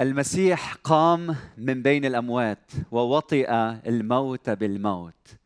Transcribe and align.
المسيح 0.00 0.74
قام 0.74 1.36
من 1.56 1.82
بين 1.82 2.04
الأموات 2.04 2.70
ووطئ 2.90 3.50
الموت 3.86 4.50
بالموت. 4.50 5.36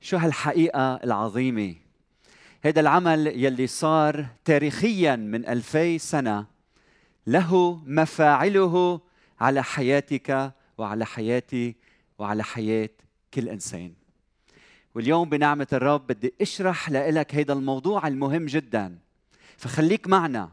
شو 0.00 0.16
هالحقيقة 0.16 0.94
العظيمة؟ 0.94 1.74
هذا 2.62 2.80
العمل 2.80 3.26
يلي 3.26 3.66
صار 3.66 4.26
تاريخيا 4.44 5.16
من 5.16 5.48
ألفي 5.48 5.98
سنة 5.98 6.46
له 7.26 7.80
مفاعله 7.86 9.00
على 9.40 9.64
حياتك 9.64 10.52
وعلى 10.78 11.06
حياتي 11.06 11.76
وعلى 12.18 12.44
حياة 12.44 12.90
كل 13.34 13.48
إنسان. 13.48 13.92
واليوم 14.94 15.28
بنعمة 15.28 15.68
الرب 15.72 16.06
بدي 16.06 16.34
أشرح 16.40 16.90
لك 16.90 17.34
هذا 17.34 17.52
الموضوع 17.52 18.06
المهم 18.08 18.46
جدا. 18.46 18.98
فخليك 19.56 20.08
معنا 20.08 20.50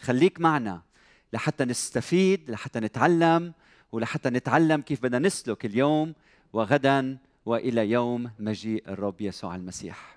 خليك 0.00 0.40
معنا. 0.40 0.91
لحتى 1.32 1.64
نستفيد 1.64 2.50
لحتى 2.50 2.80
نتعلم 2.80 3.52
ولحتى 3.92 4.30
نتعلم 4.30 4.80
كيف 4.80 5.02
بدنا 5.02 5.18
نسلك 5.18 5.64
اليوم 5.64 6.14
وغدا 6.52 7.18
وإلى 7.46 7.90
يوم 7.90 8.30
مجيء 8.38 8.82
الرب 8.88 9.20
يسوع 9.20 9.54
المسيح. 9.54 10.16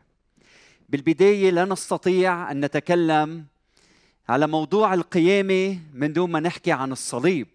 بالبداية 0.89 1.49
لا 1.49 1.65
نستطيع 1.65 2.51
أن 2.51 2.65
نتكلم 2.65 3.45
على 4.29 4.47
موضوع 4.47 4.93
القيامة 4.93 5.79
من 5.93 6.13
دون 6.13 6.31
ما 6.31 6.39
نحكي 6.39 6.71
عن 6.71 6.91
الصليب. 6.91 7.47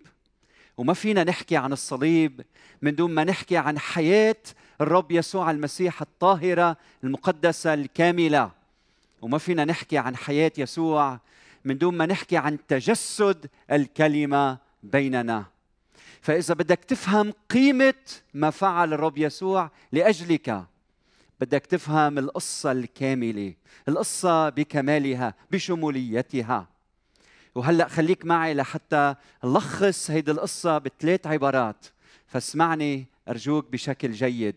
وما 0.76 0.94
فينا 0.94 1.24
نحكي 1.24 1.56
عن 1.56 1.72
الصليب 1.72 2.40
من 2.82 2.94
دون 2.94 3.10
ما 3.14 3.24
نحكي 3.24 3.56
عن 3.56 3.78
حياة 3.78 4.36
الرب 4.80 5.12
يسوع 5.12 5.50
المسيح 5.50 6.02
الطاهرة 6.02 6.76
المقدسة 7.04 7.74
الكاملة. 7.74 8.50
وما 9.22 9.38
فينا 9.38 9.64
نحكي 9.64 9.98
عن 9.98 10.16
حياة 10.16 10.52
يسوع 10.58 11.20
من 11.64 11.78
دون 11.78 11.96
ما 11.96 12.06
نحكي 12.06 12.36
عن 12.36 12.58
تجسد 12.66 13.46
الكلمة 13.72 14.58
بيننا. 14.82 15.44
فإذا 16.20 16.54
بدك 16.54 16.84
تفهم 16.84 17.32
قيمة 17.50 17.94
ما 18.34 18.50
فعل 18.50 18.92
الرب 18.92 19.18
يسوع 19.18 19.70
لأجلك 19.92 20.64
بدك 21.40 21.66
تفهم 21.66 22.18
القصة 22.18 22.72
الكاملة 22.72 23.54
القصة 23.88 24.48
بكمالها 24.48 25.34
بشموليتها. 25.50 26.68
وهلأ 27.54 27.88
خليك 27.88 28.24
معي 28.24 28.54
لحتى 28.54 29.14
لخص 29.44 30.10
هيدي 30.10 30.30
القصة 30.30 30.78
بثلاث 30.78 31.26
عبارات. 31.26 31.86
فاسمعني 32.26 33.06
أرجوك 33.28 33.72
بشكل 33.72 34.12
جيد. 34.12 34.56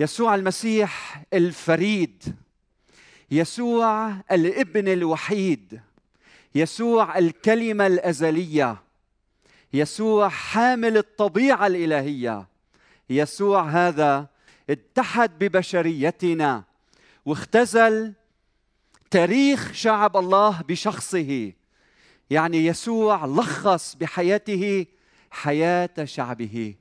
يسوع 0.00 0.34
المسيح 0.34 1.22
الفريد. 1.32 2.24
يسوع 3.30 4.16
الابن 4.32 4.88
الوحيد 4.88 5.80
يسوع 6.54 7.18
الكلمة 7.18 7.86
الأزلية 7.86 8.82
يسوع 9.72 10.28
حامل 10.28 10.96
الطبيعة 10.96 11.66
الإلهية 11.66 12.48
يسوع 13.10 13.68
هذا 13.68 14.26
اتحد 14.70 15.38
ببشريتنا 15.38 16.64
واختزل 17.26 18.12
تاريخ 19.10 19.72
شعب 19.72 20.16
الله 20.16 20.62
بشخصه. 20.62 21.52
يعني 22.30 22.66
يسوع 22.66 23.26
لخص 23.26 23.94
بحياته 23.94 24.86
حياة 25.30 26.04
شعبه. 26.04 26.74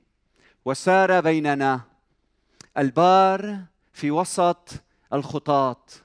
وسار 0.65 1.21
بيننا 1.21 1.81
البار 2.77 3.59
في 3.93 4.11
وسط 4.11 4.69
الخطاط. 5.13 6.04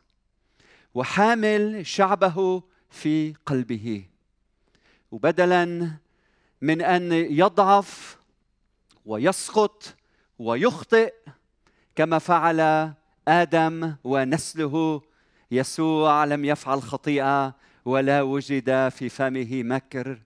وحامل 0.94 1.86
شعبه 1.86 2.62
في 2.90 3.34
قلبه. 3.46 4.04
وبدلا 5.10 5.90
من 6.62 6.82
أن 6.82 7.12
يضعف 7.12 8.18
ويسقط 9.06 9.94
ويخطئ 10.38 11.12
كما 11.96 12.18
فعل 12.18 12.92
آدم 13.28 13.94
ونسله 14.04 15.02
يسوع 15.50 16.24
لم 16.24 16.44
يفعل 16.44 16.82
خطيئة 16.82 17.54
ولا 17.84 18.22
وجد 18.22 18.88
في 18.88 19.08
فمه 19.08 19.62
مكر. 19.62 20.18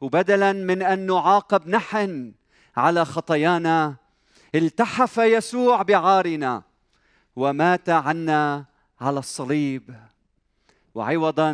وبدلا 0.00 0.52
من 0.52 0.82
أن 0.82 1.06
نعاقب 1.06 1.68
نحن 1.68 2.32
على 2.76 3.04
خطايانا 3.04 3.96
التحف 4.54 5.18
يسوع 5.18 5.82
بعارنا 5.82 6.62
ومات 7.36 7.88
عنا 7.88 8.64
على 9.00 9.18
الصليب. 9.18 9.96
وعوضا 10.94 11.52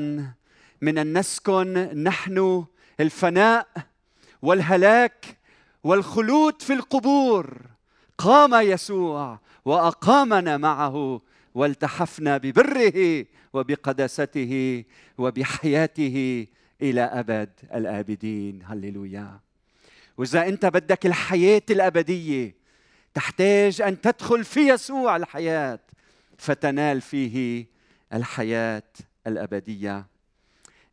من 0.80 0.98
أن 0.98 1.18
نسكن 1.18 1.72
نحن 2.02 2.64
الفناء 3.00 3.66
والهلاك 4.42 5.36
والخلود 5.84 6.62
في 6.62 6.72
القبور. 6.72 7.60
قام 8.18 8.54
يسوع 8.54 9.38
وأقامنا 9.64 10.56
معه 10.56 11.20
والتحفنا 11.54 12.36
ببره 12.36 13.26
وبقداسته 13.52 14.84
وبحياته 15.18 16.46
إلى 16.82 17.00
أبد 17.00 17.50
الآبدين. 17.74 18.62
هللويا. 18.64 19.40
وإذا 20.16 20.48
أنت 20.48 20.66
بدك 20.66 21.06
الحياة 21.06 21.62
الأبدية 21.70 22.54
تحتاج 23.14 23.82
أن 23.82 24.00
تدخل 24.00 24.44
في 24.44 24.60
يسوع 24.60 25.16
الحياة. 25.16 25.78
فتنال 26.38 27.00
فيه 27.00 27.66
الحياة 28.12 28.82
الأبدية. 29.26 30.06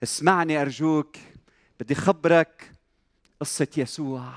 اسمعني 0.03 0.61
أرجوك 0.61 1.17
بدي 1.79 1.95
خبرك 1.95 2.71
قصة 3.39 3.67
يسوع. 3.77 4.33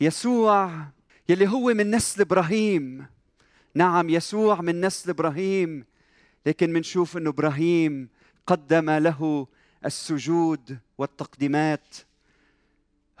يسوع 0.00 0.84
يلي 1.28 1.48
هو 1.48 1.74
من 1.74 1.90
نسل 1.90 2.20
إبراهيم. 2.20 3.06
نعم 3.74 4.10
يسوع 4.10 4.60
من 4.60 4.80
نسل 4.80 5.10
إبراهيم 5.10 5.84
لكن 6.46 6.72
منشوف 6.72 7.16
إنه 7.16 7.30
إبراهيم 7.30 8.08
قدم 8.46 8.90
له 8.90 9.46
السجود 9.84 10.78
والتقديمات. 10.98 11.96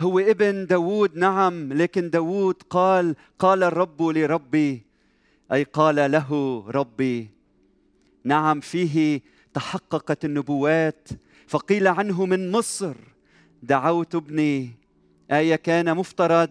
هو 0.00 0.18
ابن 0.18 0.66
داوود 0.66 1.16
نعم 1.16 1.72
لكن 1.72 2.10
داوود 2.10 2.62
قال 2.70 3.16
قال 3.38 3.62
الرب 3.62 4.02
لربي 4.02 4.87
أي 5.52 5.62
قال 5.62 6.10
له 6.10 6.64
ربي 6.68 7.30
نعم 8.24 8.60
فيه 8.60 9.20
تحققت 9.54 10.24
النبوات 10.24 11.08
فقيل 11.46 11.88
عنه 11.88 12.26
من 12.26 12.50
مصر 12.50 12.94
دعوت 13.62 14.14
ابني. 14.14 14.70
آية 15.30 15.56
كان 15.56 15.96
مفترض 15.96 16.50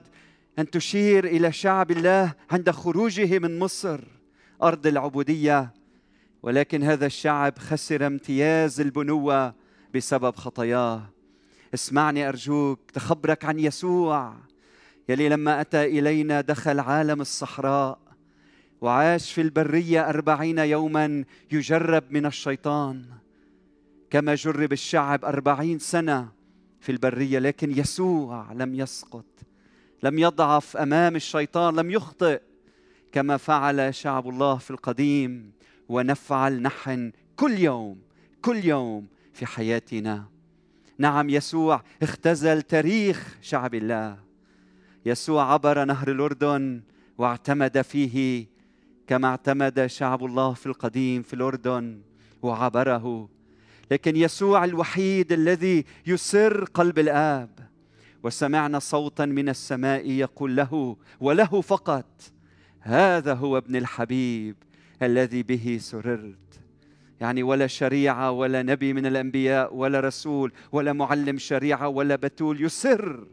أن 0.59 0.69
تشير 0.69 1.25
إلى 1.25 1.52
شعب 1.52 1.91
الله 1.91 2.34
عند 2.52 2.69
خروجه 2.69 3.40
من 3.40 3.59
مصر 3.59 4.00
أرض 4.63 4.88
العبودية. 4.88 5.74
ولكن 6.44 6.84
هذا 6.84 7.06
الشعب 7.06 7.59
خسر 7.59 8.07
امتياز 8.07 8.81
البنوة 8.81 9.53
بسبب 9.96 10.36
خطاياه. 10.36 11.09
اسمعني 11.74 12.30
أرجوك 12.30 12.80
تخبرك 12.94 13.46
عن 13.46 13.59
يسوع 13.59 14.34
يلي 15.09 15.30
لما 15.30 15.62
أتى 15.62 15.86
إلينا 15.86 16.41
دخل 16.41 16.80
عالم 16.80 17.22
الصحراء. 17.22 18.06
وعاش 18.81 19.33
في 19.33 19.41
البرية 19.41 20.09
أربعين 20.09 20.59
يوما 20.59 21.23
يجرب 21.51 22.03
من 22.09 22.25
الشيطان. 22.25 23.05
كما 24.09 24.35
جرب 24.35 24.73
الشعب 24.73 25.25
أربعين 25.25 25.79
سنة 25.79 26.29
في 26.79 26.91
البرية 26.91 27.39
لكن 27.39 27.71
يسوع 27.71 28.51
لم 28.53 28.75
يسقط 28.75 29.25
لم 30.03 30.19
يضعف 30.19 30.77
أمام 30.77 31.15
الشيطان 31.15 31.75
لم 31.75 31.91
يخطئ 31.91 32.41
كما 33.11 33.38
فعل 33.38 33.95
شعب 33.95 34.29
الله 34.29 34.57
في 34.57 34.71
القديم. 34.71 35.51
ونفعل 35.89 36.61
نحن 36.61 37.11
كل 37.35 37.59
يوم 37.59 37.97
كل 38.41 38.65
يوم 38.65 39.07
في 39.33 39.45
حياتنا. 39.45 40.25
نعم 40.97 41.30
يسوع 41.30 41.81
اختزل 42.01 42.62
تاريخ 42.62 43.38
شعب 43.41 43.75
الله. 43.75 44.18
يسوع 45.06 45.53
عبر 45.53 45.85
نهر 45.85 46.12
الأردن 46.12 46.81
واعتمد 47.18 47.81
فيه 47.81 48.45
كما 49.07 49.27
اعتمد 49.27 49.86
شعب 49.86 50.25
الله 50.25 50.54
في 50.54 50.65
القديم 50.65 51.21
في 51.21 51.33
الأردن 51.33 52.01
وعبره. 52.42 53.30
لكن 53.92 54.15
يسوع 54.15 54.65
الوحيد 54.65 55.31
الذي 55.31 55.86
يسر 56.07 56.63
قلب 56.63 57.00
الآب. 57.00 57.50
وسمعنا 58.24 58.80
صوتا 58.80 59.25
من 59.25 59.50
السماء 59.50 60.09
يقول 60.09 60.56
له 60.56 60.98
وله 61.19 61.62
فقط 61.62 62.21
هذا 62.80 63.33
هو 63.33 63.57
ابن 63.57 63.75
الحبيب 63.75 64.56
الذي 65.01 65.44
به 65.44 65.77
سررت. 65.81 66.59
يعني 67.21 67.44
ولا 67.44 67.68
شريعة 67.68 68.31
ولا 68.31 68.63
نبي 68.63 68.94
من 68.94 69.06
الأنبياء 69.06 69.75
ولا 69.75 70.00
رسول 70.00 70.51
ولا 70.71 70.94
معلم 70.94 71.38
شريعة 71.38 71.88
ولا 71.88 72.15
بتول 72.15 72.63
يسر 72.63 73.27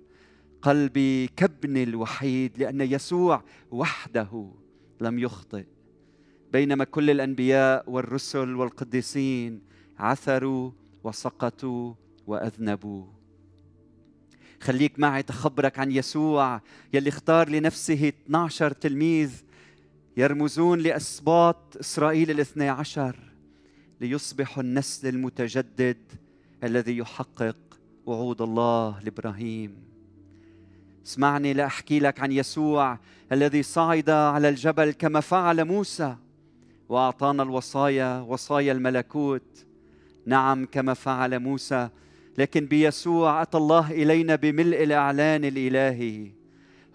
قلبي 0.63 1.27
كابن 1.27 1.77
الوحيد 1.77 2.59
لأن 2.59 2.81
يسوع 2.81 3.43
وحده 3.71 4.51
لم 5.01 5.19
يخطئ. 5.19 5.65
بينما 6.53 6.85
كل 6.85 7.11
الأنبياء 7.11 7.91
والرسل 7.91 8.55
والقديسين 8.55 9.61
عثروا 9.99 10.71
وسقطوا 11.05 11.95
وأذنبوا. 12.27 13.07
خليك 14.61 14.99
معي 14.99 15.23
تخبرك 15.23 15.79
عن 15.79 15.93
يسوع 15.93 16.61
يلي 16.93 17.09
اختار 17.09 17.49
لنفسه 17.49 18.09
12 18.09 18.71
تلميذ 18.71 19.43
يرمزون 20.17 20.79
لأسباط 20.79 21.77
إسرائيل 21.81 22.31
الاثني 22.31 22.69
عشر 22.69 23.17
ليصبحوا 24.01 24.63
النسل 24.63 25.09
المتجدد 25.09 25.97
الذي 26.65 26.97
يحقق 26.97 27.57
وعود 28.07 28.43
الله 28.43 29.01
لإبراهيم. 29.01 29.94
اسمعني 31.07 31.53
لأحكي 31.53 31.99
لك 31.99 32.21
عن 32.21 32.33
يسوع 32.33 32.99
الذي 33.33 33.63
صعد 33.63 34.11
على 34.11 34.49
الجبل 34.49 34.91
كما 34.91 35.21
فعل 35.21 35.65
موسى. 35.65 36.17
وأعطانا 36.89 37.43
الوصايا 37.43 38.21
وصايا 38.21 38.73
الملكوت. 38.73 39.67
نعم 40.27 40.67
كما 40.67 40.95
فعل 40.95 41.39
موسى. 41.39 41.89
لكن 42.39 42.67
بيسوع 42.67 43.43
أتى 43.43 43.59
الله 43.59 43.91
إلينا 43.91 44.35
بملء 44.35 44.83
الإعلان 44.83 45.45
الإلهي. 45.45 46.31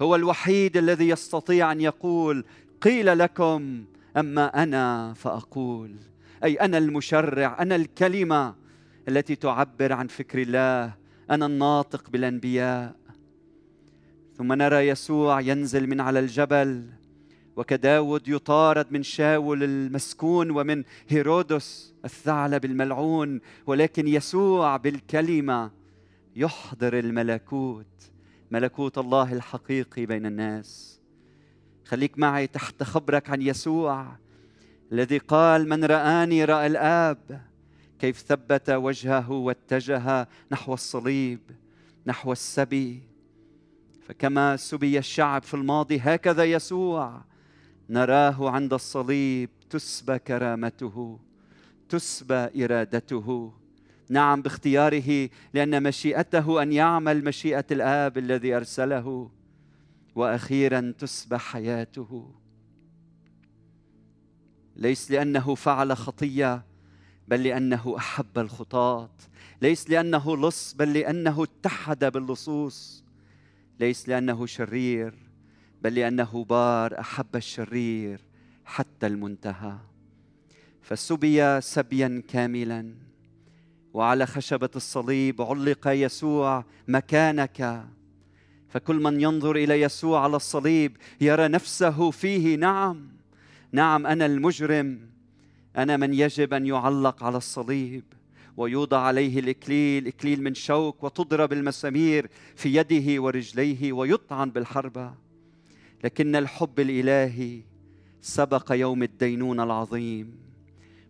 هو 0.02 0.16
الوحيد 0.16 0.78
الذي 0.78 1.10
يستطيع 1.10 1.72
أن 1.72 1.82
يقول 1.82 2.46
قيل 2.82 3.20
لكم 3.20 3.84
أما 4.18 4.64
أنا 4.64 5.14
فأقول. 5.14 5.96
أي 6.44 6.56
أنا 6.56 6.78
المشرع 6.78 7.58
أنا 7.60 7.76
الكلمة 7.76 8.56
التي 9.08 9.36
تعبر 9.36 9.94
عن 9.94 10.08
فكر 10.08 10.42
الله. 10.42 10.94
أنا 11.32 11.46
الناطق 11.46 12.10
بالأنبياء. 12.10 12.99
ثم 14.40 14.54
نرى 14.54 14.88
يسوع 14.88 15.42
ينزل 15.42 15.88
من 15.88 16.02
على 16.02 16.20
الجبل 16.20 16.90
وكداود 17.56 18.28
يطارد 18.28 18.92
من 18.92 19.04
شاول 19.04 19.64
المسكون 19.64 20.52
ومن 20.52 20.84
هيرودس 21.08 21.94
الثعلب 22.06 22.66
الملعون 22.66 23.42
ولكن 23.66 24.08
يسوع 24.08 24.78
بالكلمة 24.78 25.72
يحضر 26.36 27.00
الملكوت 27.00 28.12
ملكوت 28.52 28.98
الله 28.98 29.34
الحقيقي 29.34 30.06
بين 30.06 30.26
الناس. 30.26 31.00
خليك 31.86 32.20
معي 32.20 32.48
تحت 32.48 32.84
خبرك 32.84 33.30
عن 33.30 33.42
يسوع 33.42 34.08
الذي 34.92 35.18
قال 35.18 35.70
من 35.70 35.86
رآني 35.86 36.46
رأى 36.46 36.68
الآب 36.68 37.42
كيف 38.00 38.18
ثبت 38.18 38.70
وجهه 38.70 39.32
واتجه 39.32 40.28
نحو 40.52 40.74
الصليب 40.74 41.40
نحو 42.06 42.32
السبي 42.32 43.10
فكما 44.10 44.58
سبي 44.58 44.98
الشعب 44.98 45.44
في 45.44 45.54
الماضي 45.54 46.00
هكذا 46.00 46.44
يسوع. 46.44 47.22
نراه 47.90 48.50
عند 48.50 48.74
الصليب 48.74 49.50
تسبى 49.70 50.20
كرامته 50.20 51.20
تسبى 51.90 52.66
إرادته. 52.66 53.54
نعم 54.10 54.42
باختياره 54.42 55.30
لأن 55.54 55.84
مشيئته 55.84 56.62
أن 56.62 56.72
يعمل 56.72 57.24
مشيئة 57.24 57.66
الآب 57.72 58.18
الذي 58.18 58.56
أرسله. 58.56 59.32
وأخيرا 60.16 60.94
تسبى 61.00 61.38
حياته. 61.38 62.32
ليس 64.76 65.12
لأنه 65.12 65.56
فعل 65.56 65.98
خطية 65.98 66.66
بل 67.28 67.44
لأنه 67.44 67.96
أحب 67.98 68.40
الخطاة. 68.40 69.10
ليس 69.62 69.90
لأنه 69.90 70.38
لص 70.38 70.74
بل 70.74 70.94
لأنه 70.94 71.44
اتحد 71.44 72.06
باللصوص. 72.06 73.09
ليس 73.80 74.10
لأنه 74.10 74.46
شرير 74.46 75.14
بل 75.82 75.96
لأنه 75.96 76.46
بار 76.50 77.00
أحب 77.00 77.36
الشرير 77.36 78.22
حتى 78.66 79.08
المنتهى. 79.08 79.78
فسبي 80.82 81.62
سبيا 81.62 82.24
كاملا 82.28 82.94
وعلى 83.94 84.26
خشبة 84.26 84.70
الصليب 84.76 85.42
علق 85.42 85.88
يسوع 85.88 86.66
مكانك. 86.88 87.86
فكل 88.70 88.96
من 88.96 89.22
ينظر 89.22 89.56
إلى 89.56 89.82
يسوع 89.82 90.24
على 90.24 90.36
الصليب 90.36 90.98
يرى 91.22 91.48
نفسه 91.48 92.12
فيه. 92.12 92.56
نعم 92.56 93.08
نعم 93.72 94.08
أنا 94.08 94.26
المجرم 94.26 95.00
أنا 95.78 95.98
من 95.98 96.14
يجب 96.14 96.54
أن 96.54 96.66
يعلق 96.66 97.24
على 97.24 97.38
الصليب. 97.38 98.04
ويوضع 98.58 99.00
عليه 99.00 99.40
الإكليل 99.40 100.08
إكليل 100.08 100.44
من 100.44 100.54
شوك 100.54 101.04
وتضرب 101.04 101.54
المسامير 101.54 102.30
في 102.56 102.76
يده 102.76 103.22
ورجليه 103.22 103.94
ويطعن 103.94 104.52
بالحربه 104.52 105.14
لكن 106.04 106.36
الحب 106.36 106.80
الإلهي 106.80 107.62
سبق 108.22 108.72
يوم 108.72 109.04
الدينون 109.04 109.60
العظيم 109.60 110.50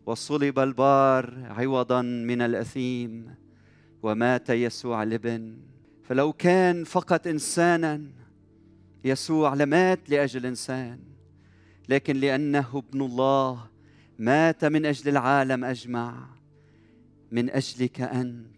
وصلب 0.06 0.60
البار 0.60 1.34
عوضا 1.58 2.02
من 2.02 2.42
الأثيم 2.42 3.36
ومات 4.04 4.50
يسوع 4.50 5.04
الابن. 5.04 5.58
فلو 6.04 6.34
كان 6.34 6.84
فقط 6.84 7.28
انسانا 7.28 8.04
يسوع 9.04 9.54
لمات 9.54 10.10
لأجل 10.10 10.46
إنسان. 10.46 11.00
لكن 11.90 12.16
لأنه 12.16 12.84
ابن 12.90 13.02
الله 13.02 13.68
مات 14.20 14.66
من 14.66 14.86
أجل 14.86 15.10
العالم 15.10 15.66
أجمع. 15.66 16.39
من 17.32 17.50
أجلك 17.50 18.02
أنت 18.02 18.50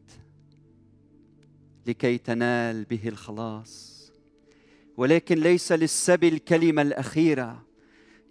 لكي 1.87 2.17
تنال 2.17 2.83
به 2.83 3.07
الخلاص. 3.07 3.91
ولكن 4.97 5.35
ليس 5.35 5.71
للسبي 5.71 6.27
الكلمة 6.27 6.81
الأخيرة. 6.81 7.65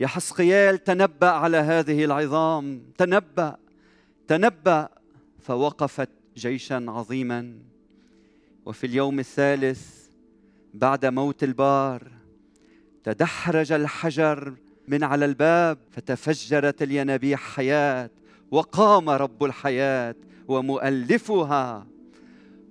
يا 0.01 0.07
حسقيال 0.07 0.85
تنبأ 0.85 1.31
على 1.31 1.57
هذه 1.57 2.05
العظام. 2.05 2.83
تنبأ 2.99 3.57
تنبأ. 4.29 4.89
فوقفت 5.39 6.09
جيشا 6.37 6.85
عظيما. 6.89 7.59
وفي 8.67 8.87
اليوم 8.87 9.19
الثالث 9.19 10.09
بعد 10.75 11.07
موت 11.07 11.45
البار 11.45 12.13
تدحرج 13.05 13.73
الحجر 13.73 14.55
من 14.89 15.05
على 15.05 15.25
الباب 15.25 15.79
فتفجرت 15.91 16.83
الينابيع 16.83 17.37
حياة. 17.37 18.11
وقام 18.51 19.11
رب 19.11 19.45
الحياة. 19.45 20.15
ومؤلفها 20.51 21.87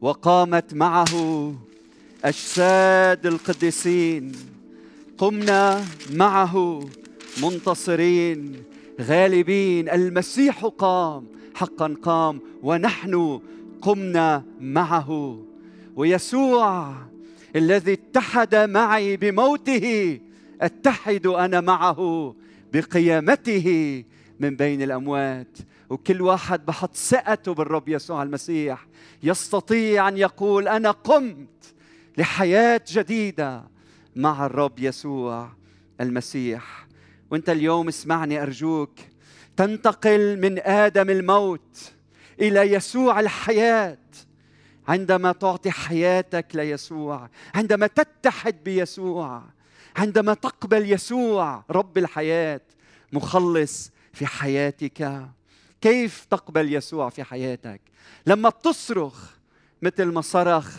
وقامت 0.01 0.73
معه 0.73 1.13
أجساد 2.23 3.25
القديسين. 3.25 4.31
قمنا 5.17 5.85
معه 6.13 6.79
منتصرين 7.43 8.63
غالبين. 9.01 9.89
المسيح 9.89 10.65
قام 10.65 11.23
حقا 11.55 11.95
قام 12.03 12.39
ونحن 12.63 13.39
قمنا 13.81 14.43
معه. 14.61 15.39
ويسوع 15.95 16.95
الذي 17.55 17.93
اتحد 17.93 18.55
معي 18.55 19.17
بموته 19.17 20.19
أتحد 20.61 21.27
أنا 21.27 21.61
معه 21.61 22.35
بقيامته 22.73 23.67
من 24.39 24.55
بين 24.55 24.81
الأموات. 24.81 25.57
وكل 25.89 26.21
واحد 26.21 26.65
بحط 26.65 26.95
ثقته 26.95 27.53
بالرب 27.53 27.89
يسوع 27.89 28.23
المسيح. 28.23 28.87
يستطيع 29.23 30.07
أن 30.07 30.17
يقول 30.17 30.67
أنا 30.67 30.91
قمت 30.91 31.73
لحياة 32.17 32.81
جديدة 32.91 33.63
مع 34.15 34.45
الرب 34.45 34.79
يسوع 34.79 35.49
المسيح. 36.01 36.87
وأنت 37.31 37.49
اليوم 37.49 37.87
اسمعني 37.87 38.41
أرجوك 38.41 38.99
تنتقل 39.57 40.39
من 40.41 40.59
آدم 40.59 41.09
الموت 41.09 41.91
إلى 42.41 42.59
يسوع 42.73 43.19
الحياة. 43.19 43.97
عندما 44.87 45.31
تعطي 45.31 45.71
حياتك 45.71 46.47
ليسوع 46.53 47.29
عندما 47.55 47.87
تتحد 47.87 48.63
بيسوع 48.63 49.43
عندما 49.95 50.33
تقبل 50.33 50.91
يسوع 50.91 51.63
رب 51.69 51.97
الحياة 51.97 52.61
مخلص 53.13 53.91
في 54.13 54.25
حياتك. 54.25 55.29
كيف 55.81 56.25
تقبل 56.25 56.73
يسوع 56.73 57.09
في 57.09 57.23
حياتك؟ 57.23 57.81
لما 58.25 58.49
بتصرخ 58.49 59.37
مثل 59.81 60.05
ما 60.05 60.21
صرخ 60.21 60.77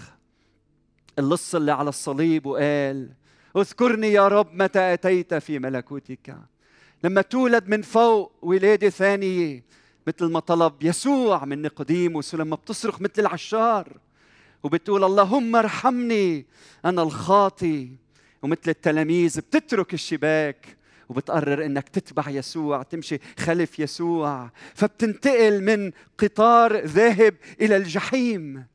اللص 1.18 1.54
اللي 1.54 1.72
على 1.72 1.88
الصليب 1.88 2.46
وقال 2.46 3.08
اذكرني 3.56 4.12
يا 4.12 4.28
رب 4.28 4.54
متى 4.54 4.92
أتيت 4.94 5.34
في 5.34 5.58
ملكوتك. 5.58 6.36
لما 7.04 7.22
تولد 7.22 7.68
من 7.68 7.82
فوق 7.82 8.32
ولادة 8.42 8.90
ثانية 8.90 9.64
مثل 10.06 10.24
ما 10.24 10.40
طلب 10.40 10.82
يسوع 10.82 11.44
من 11.44 11.62
نقديموس 11.62 12.34
ولما 12.34 12.56
بتصرخ 12.56 13.00
مثل 13.00 13.12
العشار 13.18 13.96
وبتقول 14.62 15.04
اللهم 15.04 15.56
ارحمني 15.56 16.46
أنا 16.84 17.02
الخاطي. 17.02 17.90
ومثل 18.42 18.70
التلاميذ 18.70 19.40
بتترك 19.40 19.94
الشباك 19.94 20.76
وبتقرر 21.10 21.66
إنك 21.66 21.88
تتبع 21.88 22.28
يسوع 22.28 22.82
تمشي 22.82 23.18
خلف 23.38 23.78
يسوع. 23.78 24.50
فبتنتقل 24.74 25.62
من 25.62 25.92
قطار 26.18 26.84
ذاهب 26.84 27.34
إلى 27.60 27.76
الجحيم 27.76 28.66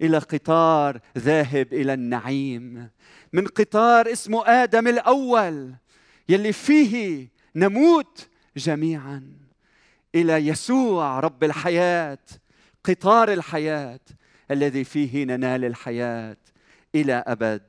إلى 0.00 0.18
قطار 0.18 1.00
ذاهب 1.18 1.72
إلى 1.72 1.94
النعيم. 1.94 2.88
من 3.32 3.46
قطار 3.46 4.12
اسمه 4.12 4.46
آدم 4.46 4.88
الأول 4.88 5.74
يلي 6.28 6.52
فيه 6.52 7.28
نموت 7.56 8.28
جميعا. 8.56 9.32
إلى 10.14 10.46
يسوع 10.46 11.20
رب 11.20 11.44
الحياة 11.44 12.18
قطار 12.84 13.32
الحياة 13.32 14.00
الذي 14.50 14.84
فيه 14.84 15.24
ننال 15.24 15.64
الحياة 15.64 16.36
إلى 16.94 17.24
أبد 17.26 17.62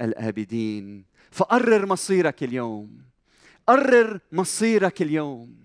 الآبدين. 0.00 1.04
فقرر 1.30 1.86
مصيرك 1.86 2.42
اليوم. 2.42 3.06
قرر 3.66 4.20
مصيرك 4.32 5.02
اليوم. 5.02 5.56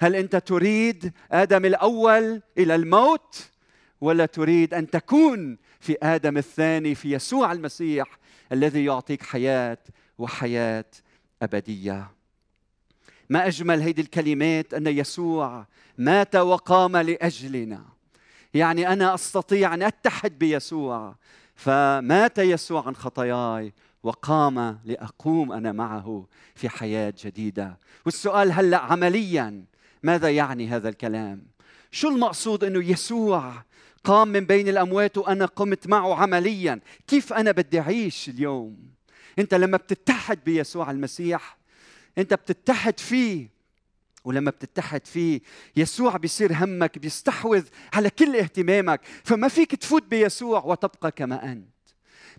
هل 0.00 0.16
أنت 0.16 0.36
تريد 0.36 1.12
آدم 1.32 1.64
الأول 1.64 2.42
إلى 2.58 2.74
الموت؟ 2.74 3.48
ولا 4.00 4.26
تريد 4.26 4.74
أن 4.74 4.90
تكون 4.90 5.58
في 5.80 5.96
آدم 6.02 6.36
الثاني 6.36 6.94
في 6.94 7.12
يسوع 7.12 7.52
المسيح 7.52 8.18
الذي 8.52 8.84
يعطيك 8.84 9.22
حياة 9.22 9.78
وحياة 10.18 10.84
أبدية. 11.42 12.10
ما 13.30 13.46
أجمل 13.46 13.80
هيدي 13.80 14.02
الكلمات 14.02 14.74
أن 14.74 14.86
يسوع 14.86 15.66
مات 15.98 16.36
وقام 16.36 16.96
لأجلنا. 16.96 17.84
يعني 18.54 18.88
أنا 18.88 19.14
أستطيع 19.14 19.74
أن 19.74 19.82
أتحد 19.82 20.38
بيسوع. 20.38 21.16
فمات 21.54 22.38
يسوع 22.38 22.86
عن 22.86 22.96
خطاياي 22.96 23.72
وقام 24.02 24.78
لأقوم 24.84 25.52
أنا 25.52 25.72
معه 25.72 26.26
في 26.54 26.68
حياة 26.68 27.14
جديدة. 27.24 27.78
والسؤال 28.04 28.52
هلأ 28.52 28.78
عمليا 28.78 29.64
ماذا 30.02 30.30
يعني 30.30 30.68
هذا 30.68 30.88
الكلام؟ 30.88 31.46
شو 31.90 32.08
المقصود 32.08 32.64
أنه 32.64 32.84
يسوع 32.90 33.52
قام 34.04 34.28
من 34.28 34.44
بين 34.44 34.68
الأموات 34.68 35.18
وأنا 35.18 35.46
قمت 35.46 35.86
معه 35.86 36.14
عمليا؟ 36.14 36.80
كيف 37.06 37.32
أنا 37.32 37.52
بدي 37.52 37.80
أعيش 37.80 38.28
اليوم؟ 38.28 38.76
أنت 39.38 39.54
لما 39.54 39.76
بتتحد 39.76 40.38
بيسوع 40.44 40.90
المسيح 40.90 41.58
أنت 42.18 42.34
بتتحد 42.34 43.00
فيه. 43.00 43.52
ولما 44.24 44.50
بتتحد 44.50 45.06
فيه 45.06 45.40
يسوع 45.76 46.16
بيصير 46.16 46.52
همك 46.64 46.98
بيستحوذ 46.98 47.64
على 47.92 48.10
كل 48.10 48.36
اهتمامك. 48.36 49.00
فما 49.24 49.48
فيك 49.48 49.74
تفوت 49.74 50.02
بيسوع 50.02 50.64
وتبقى 50.64 51.10
كما 51.10 51.52
أنت. 51.52 51.66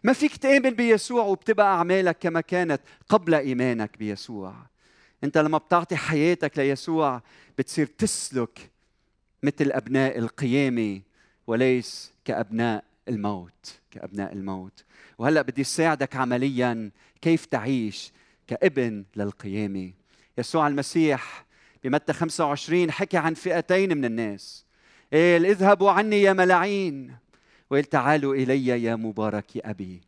ما 0.03 0.13
فيك 0.13 0.38
تآمن 0.38 0.69
بيسوع 0.69 1.24
وبتبقى 1.24 1.65
أعمالك 1.65 2.17
كما 2.19 2.41
كانت 2.41 2.81
قبل 3.10 3.36
إيمانك 3.36 3.98
بيسوع. 3.98 4.55
أنت 5.24 5.38
لما 5.38 5.57
بتعطي 5.57 5.95
حياتك 5.95 6.57
ليسوع 6.57 7.22
بتصير 7.57 7.86
تسلك 7.86 8.72
مثل 9.43 9.72
أبناء 9.72 10.17
القيامة 10.17 11.01
وليس 11.48 12.12
كأبناء 12.25 12.83
الموت 13.10 13.79
كأبناء 13.91 14.33
الموت. 14.33 14.83
وهلأ 15.17 15.41
بدي 15.41 15.63
ساعدك 15.63 16.15
عمليا 16.15 16.91
كيف 17.22 17.45
تعيش 17.45 18.12
كابن 18.48 19.03
للقيامة 19.15 19.91
يسوع 20.38 20.67
المسيح 20.67 21.45
بمتى 21.83 22.13
25 22.13 22.91
حكى 22.91 23.17
عن 23.17 23.33
فئتين 23.33 23.98
من 23.98 24.05
الناس. 24.05 24.65
قال 25.13 25.45
اذهبوا 25.45 25.91
عني 25.91 26.22
يا 26.22 26.33
ملاعين 26.33 27.23
وقال 27.74 27.86
تعالوا 27.86 28.36
إلي 28.36 28.65
يا 28.84 28.96
مبارك 28.96 29.58
أبي. 29.58 30.01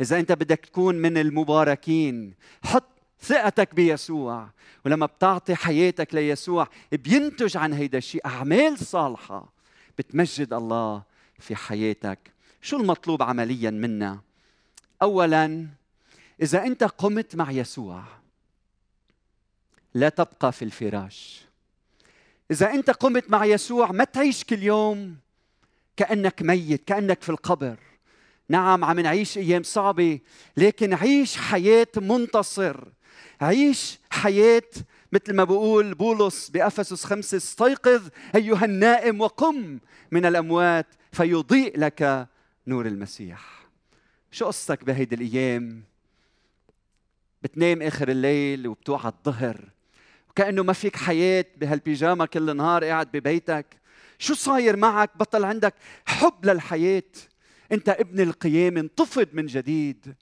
إذا 0.00 0.18
أنت 0.18 0.32
بدك 0.32 0.58
تكون 0.58 0.94
من 0.94 1.18
المباركين 1.18 2.34
حط 2.64 2.88
ثقتك 3.20 3.74
بيسوع. 3.74 4.50
ولما 4.86 5.06
بتعطي 5.06 5.54
حياتك 5.54 6.14
ليسوع 6.14 6.68
بينتج 6.92 7.56
عن 7.56 7.72
هيدا 7.72 7.98
الشيء 7.98 8.26
أعمال 8.26 8.78
صالحة 8.78 9.52
بتمجد 9.98 10.52
الله 10.52 11.02
في 11.38 11.56
حياتك. 11.56 12.18
شو 12.62 12.76
المطلوب 12.76 13.22
عمليا 13.22 13.70
منا؟ 13.70 14.20
اولا 15.02 15.66
إذا 16.42 16.64
أنت 16.64 16.84
قمت 16.84 17.36
مع 17.36 17.50
يسوع 17.50 18.04
لا 19.94 20.08
تبقى 20.08 20.52
في 20.52 20.64
الفراش. 20.64 21.44
إذا 22.50 22.70
أنت 22.70 22.90
قمت 22.90 23.30
مع 23.30 23.44
يسوع 23.44 23.92
ما 23.92 24.04
تعيش 24.04 24.44
كل 24.44 24.62
يوم 24.62 25.16
كأنك 25.96 26.42
ميت 26.42 26.84
كأنك 26.84 27.22
في 27.22 27.28
القبر. 27.28 27.76
نعم 28.48 28.84
عم 28.84 29.00
نعيش 29.00 29.38
أيام 29.38 29.62
صعبة 29.62 30.20
لكن 30.56 30.94
عيش 30.94 31.36
حياة 31.36 31.86
منتصر. 31.96 32.84
عيش 33.40 33.98
حياة 34.10 34.62
مثل 35.12 35.34
ما 35.34 35.44
بقول 35.44 35.94
بولس 35.94 36.50
بأفسس 36.50 37.04
خمسة 37.04 37.36
استيقظ 37.36 38.08
أيها 38.34 38.64
النائم 38.64 39.20
وقم 39.20 39.78
من 40.10 40.26
الأموات 40.26 40.86
فيضيء 41.12 41.78
لك 41.78 42.28
نور 42.66 42.86
المسيح. 42.86 43.68
شو 44.30 44.46
قصتك 44.46 44.84
بهيدي 44.84 45.14
الأيام؟ 45.14 45.82
بتنام 47.42 47.82
آخر 47.82 48.08
الليل 48.08 48.68
وبتوعى 48.68 49.06
الظهر 49.06 49.68
وكأنه 50.30 50.62
ما 50.62 50.72
فيك 50.72 50.96
حياة 50.96 51.44
بهالبيجاما 51.56 52.26
كل 52.26 52.56
نهار 52.56 52.84
قاعد 52.84 53.08
ببيتك. 53.12 53.66
شو 54.22 54.34
صاير 54.34 54.76
معك؟ 54.76 55.10
بطل 55.16 55.44
عندك 55.44 55.74
حب 56.06 56.44
للحياة. 56.44 57.02
انت 57.72 57.88
ابن 57.88 58.20
القيامة 58.20 58.80
انتفض 58.80 59.28
من 59.32 59.46
جديد. 59.46 60.14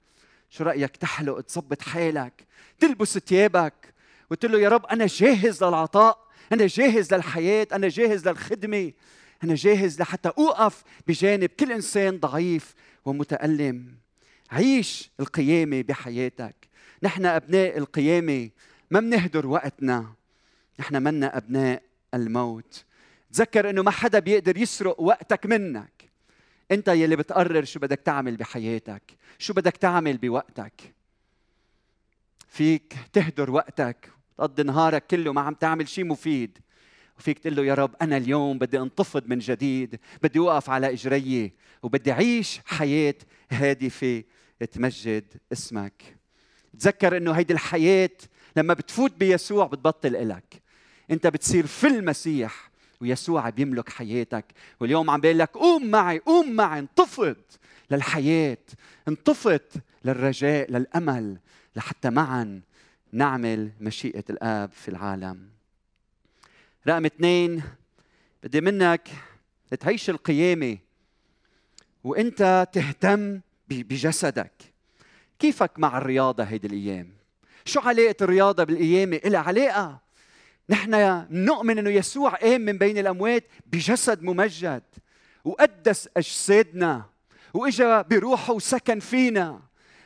شو 0.49 0.63
رأيك؟ 0.63 0.95
تحلق 0.97 1.41
تظبط 1.41 1.81
حالك 1.81 2.45
تلبس 2.79 3.17
ثيابك. 3.17 3.93
وتقول 4.31 4.51
له 4.51 4.59
يا 4.59 4.69
رب 4.69 4.85
أنا 4.85 5.05
جاهز 5.05 5.63
للعطاء 5.63 6.27
أنا 6.51 6.67
جاهز 6.67 7.13
للحياة 7.13 7.67
أنا 7.73 7.87
جاهز 7.87 8.27
للخدمة 8.27 8.91
أنا 9.43 9.55
جاهز 9.55 10.01
لحتى 10.01 10.31
أوقف 10.37 10.83
بجانب 11.07 11.49
كل 11.49 11.71
إنسان 11.71 12.19
ضعيف 12.19 12.75
ومتألم. 13.05 13.95
عيش 14.51 15.11
القيامة 15.19 15.81
بحياتك. 15.81 16.55
نحن 17.03 17.25
أبناء 17.25 17.77
القيامة 17.77 18.49
ما 18.91 18.99
بنهدر 18.99 19.47
وقتنا. 19.47 20.13
نحن 20.79 21.03
منا 21.03 21.37
أبناء 21.37 21.83
الموت. 22.13 22.83
تذكر 23.33 23.69
إنه 23.69 23.83
ما 23.83 23.91
حدا 23.91 24.19
بيقدر 24.19 24.57
يسرق 24.57 25.01
وقتك 25.01 25.45
منك. 25.45 26.11
أنت 26.71 26.87
يلي 26.87 27.15
بتقرر 27.15 27.63
شو 27.63 27.79
بدك 27.79 27.99
تعمل 27.99 28.37
بحياتك 28.37 29.01
شو 29.39 29.53
بدك 29.53 29.77
تعمل 29.77 30.17
بوقتك. 30.17 30.93
فيك 32.47 32.95
تهدر 33.13 33.51
وقتك 33.51 34.11
تقضي 34.37 34.63
نهارك 34.63 35.07
كله 35.07 35.33
ما 35.33 35.41
عم 35.41 35.53
تعمل 35.53 35.87
شيء 35.87 36.05
مفيد. 36.05 36.57
وفيك 37.19 37.39
تقول 37.39 37.55
له 37.55 37.65
يا 37.65 37.73
رب 37.73 37.95
أنا 38.01 38.17
اليوم 38.17 38.57
بدي 38.57 38.79
انتفض 38.79 39.27
من 39.27 39.39
جديد 39.39 39.99
بدي 40.23 40.39
أوقف 40.39 40.69
على 40.69 40.93
إجري 40.93 41.51
وبدي 41.83 42.11
أعيش 42.11 42.59
حياة 42.65 43.15
هادفة 43.51 44.23
تمجد 44.71 45.23
اسمك. 45.51 46.17
تذكر 46.79 47.17
إنه 47.17 47.31
هيدي 47.31 47.53
الحياة 47.53 48.09
لما 48.55 48.73
بتفوت 48.73 49.13
بيسوع 49.13 49.67
بتبطل 49.67 50.15
إلك. 50.15 50.61
أنت 51.11 51.27
بتصير 51.27 51.67
في 51.67 51.87
المسيح 51.87 52.70
ويسوع 53.01 53.49
بيملك 53.49 53.89
حياتك. 53.89 54.45
واليوم 54.79 55.09
عم 55.09 55.21
بيقول 55.21 55.39
لك 55.39 55.49
قوم 55.49 55.85
معي 55.85 56.19
قوم 56.19 56.51
معي. 56.51 56.79
انتفض 56.79 57.35
للحياة 57.91 58.57
انتفض 59.07 59.59
للرجاء 60.05 60.71
للأمل 60.71 61.37
لحتى 61.75 62.09
معا 62.09 62.61
نعمل 63.11 63.71
مشيئة 63.81 64.23
الآب 64.29 64.71
في 64.71 64.87
العالم. 64.87 65.49
رقم 66.87 67.05
اثنين 67.05 67.63
بدي 68.43 68.61
منك 68.61 69.09
تعيش 69.79 70.09
القيامة 70.09 70.77
وإنت 72.03 72.67
تهتم 72.73 73.39
بجسدك. 73.69 74.51
كيفك 75.39 75.79
مع 75.79 75.97
الرياضة 75.97 76.43
هيدي 76.43 76.67
الأيام؟ 76.67 77.09
شو 77.65 77.79
علاقة 77.79 78.15
الرياضة 78.21 78.63
بالقيامة؟ 78.63 79.15
إلها 79.25 79.39
علاقة. 79.39 79.99
نحن 80.71 81.25
نؤمن 81.29 81.79
أنه 81.79 81.89
يسوع 81.89 82.29
قام 82.29 82.61
من 82.61 82.77
بين 82.77 82.97
الأموات 82.97 83.43
بجسد 83.65 84.23
ممجد 84.23 84.83
وقدس 85.45 86.09
أجسادنا 86.17 87.05
وإجا 87.53 88.01
بروحه 88.01 88.53
وسكن 88.53 88.99
فينا 88.99 89.61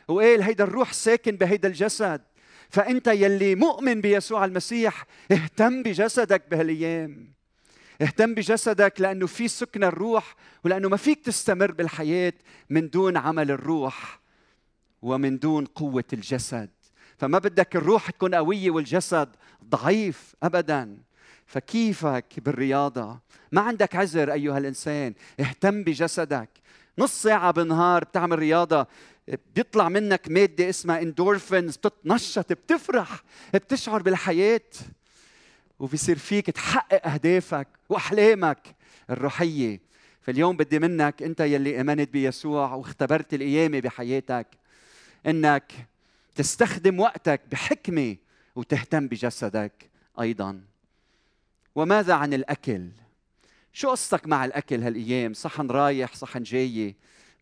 وقال 0.08 0.42
هيدا 0.42 0.64
الروح 0.64 0.94
ساكن 0.94 1.36
بهيدا 1.36 1.68
الجسد. 1.68 2.22
فأنت 2.70 3.08
يلي 3.08 3.56
مؤمن 3.56 4.02
بيسوع 4.02 4.46
المسيح 4.46 5.06
اهتم 5.32 5.84
بجسدك 5.84 6.44
بهالأيام. 6.52 7.34
اهتم 8.02 8.34
بجسدك 8.34 9.02
لأنه 9.02 9.28
في 9.28 9.48
سكن 9.48 9.84
الروح 9.84 10.36
ولأنه 10.64 10.90
ما 10.90 10.98
فيك 10.98 11.26
تستمر 11.26 11.72
بالحياة 11.72 12.34
من 12.70 12.90
دون 12.90 13.18
عمل 13.18 13.52
الروح 13.52 14.20
ومن 15.02 15.40
دون 15.40 15.66
قوة 15.66 16.04
الجسد. 16.14 16.70
فما 17.18 17.40
بدك 17.40 17.76
الروح 17.76 18.10
تكون 18.10 18.36
قوية 18.36 18.72
والجسد 18.72 19.30
ضعيف 19.70 20.36
ابدا. 20.44 20.98
فكيفك 21.46 22.26
بالرياضة؟ 22.38 23.20
ما 23.52 23.62
عندك 23.62 23.96
عذر 23.96 24.34
أيها 24.34 24.58
الإنسان. 24.58 25.14
اهتم 25.40 25.84
بجسدك. 25.84 26.50
نص 26.98 27.24
ساعة 27.24 27.52
بالنهار 27.52 28.04
بتعمل 28.04 28.40
رياضة 28.40 28.88
بيطلع 29.56 29.90
منك 29.90 30.28
مادة 30.30 30.70
اسمها 30.70 31.02
اندورفينز 31.02 31.78
بتتنشط 31.78 32.54
بتفرح 32.54 33.24
بتشعر 33.54 34.02
بالحياة. 34.02 34.62
وبصير 35.80 36.18
فيك 36.18 36.46
تحقق 36.46 37.08
أهدافك 37.08 37.68
وأحلامك 37.90 38.76
الروحية. 39.10 39.82
فاليوم 40.22 40.58
بدي 40.58 40.80
منك 40.80 41.24
أنت 41.24 41.40
يلي 41.40 41.82
آمنت 41.82 42.14
بيسوع 42.14 42.74
واختبرت 42.74 43.34
القيامة 43.34 43.80
بحياتك. 43.80 44.48
إنك 45.28 45.72
تستخدم 46.36 47.00
وقتك 47.00 47.42
بحكمة 47.52 48.16
وتهتم 48.56 49.08
بجسدك 49.08 49.90
أيضا. 50.20 50.62
وماذا 51.76 52.14
عن 52.14 52.34
الأكل؟ 52.34 52.90
شو 53.74 53.90
قصتك 53.90 54.28
مع 54.28 54.46
الأكل 54.46 54.84
هالأيام؟ 54.84 55.34
صحن 55.34 55.68
رايح 55.68 56.16
صحن 56.16 56.44
جاي. 56.44 56.96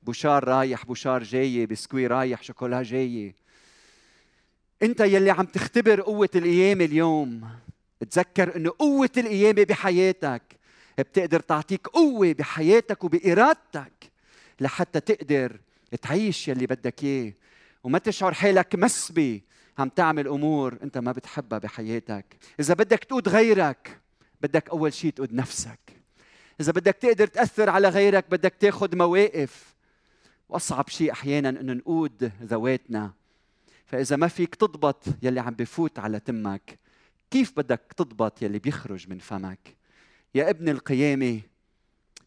بوشار 0.04 0.44
رايح 0.44 0.86
بوشار 0.86 1.24
جاي. 1.24 1.66
بسكوي 1.66 2.08
رايح 2.08 2.44
شوكولا 2.44 2.84
جاي. 2.84 3.36
أنت 4.84 5.00
يلي 5.00 5.32
عم 5.32 5.46
تختبر 5.46 6.02
قوة 6.02 6.30
القيامة 6.36 6.86
اليوم. 6.86 7.50
تذكر 8.10 8.56
إنه 8.56 8.74
قوة 8.80 9.10
القيامة 9.18 9.64
بحياتك. 9.64 10.42
بتقدر 10.98 11.40
تعطيك 11.40 11.88
قوة 11.88 12.34
بحياتك 12.34 13.04
وبإرادتك 13.04 14.12
لحتى 14.62 15.00
تقدر 15.00 15.60
تعيش 16.02 16.48
يلي 16.48 16.66
بدك 16.66 17.04
إياه. 17.04 17.34
وما 17.84 18.00
تشعر 18.00 18.34
حالك 18.34 18.75
مسبي. 18.75 19.44
عم 19.78 19.90
تعمل 19.90 20.28
أمور 20.28 20.78
أنت 20.84 20.98
ما 20.98 21.12
بتحبها 21.12 21.60
بحياتك. 21.60 22.38
إذا 22.60 22.74
بدك 22.74 23.04
تقود 23.04 23.30
غيرك 23.30 24.00
بدك 24.42 24.70
أول 24.70 24.94
شيء 24.94 25.12
تقود 25.12 25.34
نفسك. 25.34 25.80
إذا 26.60 26.72
بدك 26.72 26.96
تقدر 26.96 27.28
تأثر 27.28 27.70
على 27.70 27.90
غيرك 27.90 28.25
بدك 28.30 28.54
تاخذ 28.60 28.96
مواقف. 28.96 29.75
وأصعب 30.50 30.90
شيء 30.90 31.12
أحيانا 31.12 31.50
إنه 31.50 31.74
نقود 31.74 32.32
ذواتنا. 32.44 33.13
فإذا 33.86 34.16
ما 34.16 34.28
فيك 34.28 34.56
تضبط 34.56 35.04
يلي 35.22 35.40
عم 35.40 35.54
بفوت 35.54 36.00
على 36.00 36.20
تمك 36.20 36.80
كيف 37.32 37.54
بدك 37.58 37.82
تضبط 37.98 38.42
يلي 38.42 38.60
بيخرج 38.60 39.10
من 39.10 39.20
فمك؟ 39.20 39.75
يا 40.36 40.50
ابن 40.50 40.70
القيامة 40.70 41.42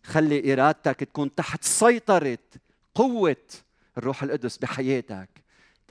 خلي 0.04 0.52
إرادتك 0.52 1.00
تكون 1.00 1.34
تحت 1.34 1.64
سيطرة 1.64 2.38
قوة 2.94 3.36
الروح 3.98 4.22
القدس 4.22 4.56
بحياتك. 4.56 5.28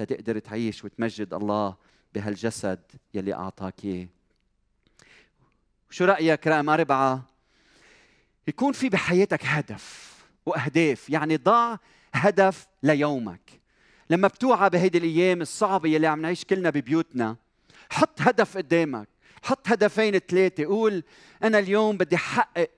تقدر 0.03 0.39
تعيش 0.39 0.85
وتمجد 0.85 1.33
الله 1.33 1.75
بهالجسد 2.13 2.79
يلي 3.13 3.33
أعطاك 3.33 3.85
إياه. 3.85 4.07
شو 5.89 6.05
رأيك 6.05 6.47
رقم 6.47 6.69
أربعة؟ 6.69 7.25
يكون 8.47 8.73
في 8.73 8.89
بحياتك 8.89 9.45
هدف 9.45 10.15
وأهداف 10.45 11.09
يعني 11.09 11.37
ضع 11.37 11.77
هدف 12.13 12.67
ليومك. 12.83 13.61
لما 14.09 14.27
بتوعى 14.27 14.69
بهيدي 14.69 14.97
الأيام 14.97 15.41
الصعبة 15.41 15.89
يلي 15.89 16.07
عم 16.07 16.21
نعيش 16.21 16.45
كلنا 16.45 16.69
ببيوتنا 16.69 17.35
حط 17.89 18.21
هدف 18.21 18.57
قدامك. 18.57 19.07
حط 19.43 19.67
هدفين 19.67 20.19
ثلاثة. 20.19 20.65
قول 20.65 21.03
أنا 21.43 21.59
اليوم 21.59 21.97
بدي 21.97 22.15
أحقق 22.15 22.69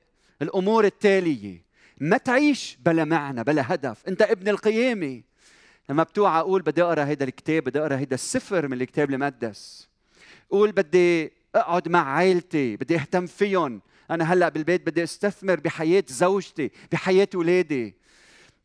الأمور 0.42 0.86
التالية. 0.86 1.62
ما 1.98 2.18
تعيش 2.18 2.78
بلا 2.86 3.06
معنى 3.06 3.44
بلا 3.44 3.74
هدف. 3.74 4.08
أنت 4.08 4.22
ابن 4.22 4.48
القيامة. 4.48 5.22
لما 5.90 6.04
بتوعى 6.04 6.42
قول 6.42 6.62
بدي 6.62 6.84
أقرأ 6.84 7.06
هيدا 7.06 7.26
الكتاب 7.26 7.64
بدي 7.64 7.80
أقرأ 7.80 7.98
هيدا 7.98 8.16
السفر 8.16 8.68
من 8.68 8.82
الكتاب 8.82 9.10
المقدس. 9.10 9.88
قول 10.50 10.72
بدي 10.72 11.32
أقعد 11.56 11.90
مع 11.90 12.00
عائلتي 12.00 12.76
بدي 12.76 12.96
أهتم 12.96 13.26
فيهم. 13.26 13.82
أنا 14.12 14.34
هلأ 14.34 14.50
بالبيت 14.50 14.88
بدي 14.88 15.04
أستثمر 15.04 15.60
بحياة 15.60 16.04
زوجتي 16.08 16.72
بحياة 16.92 17.28
اولادي 17.36 17.96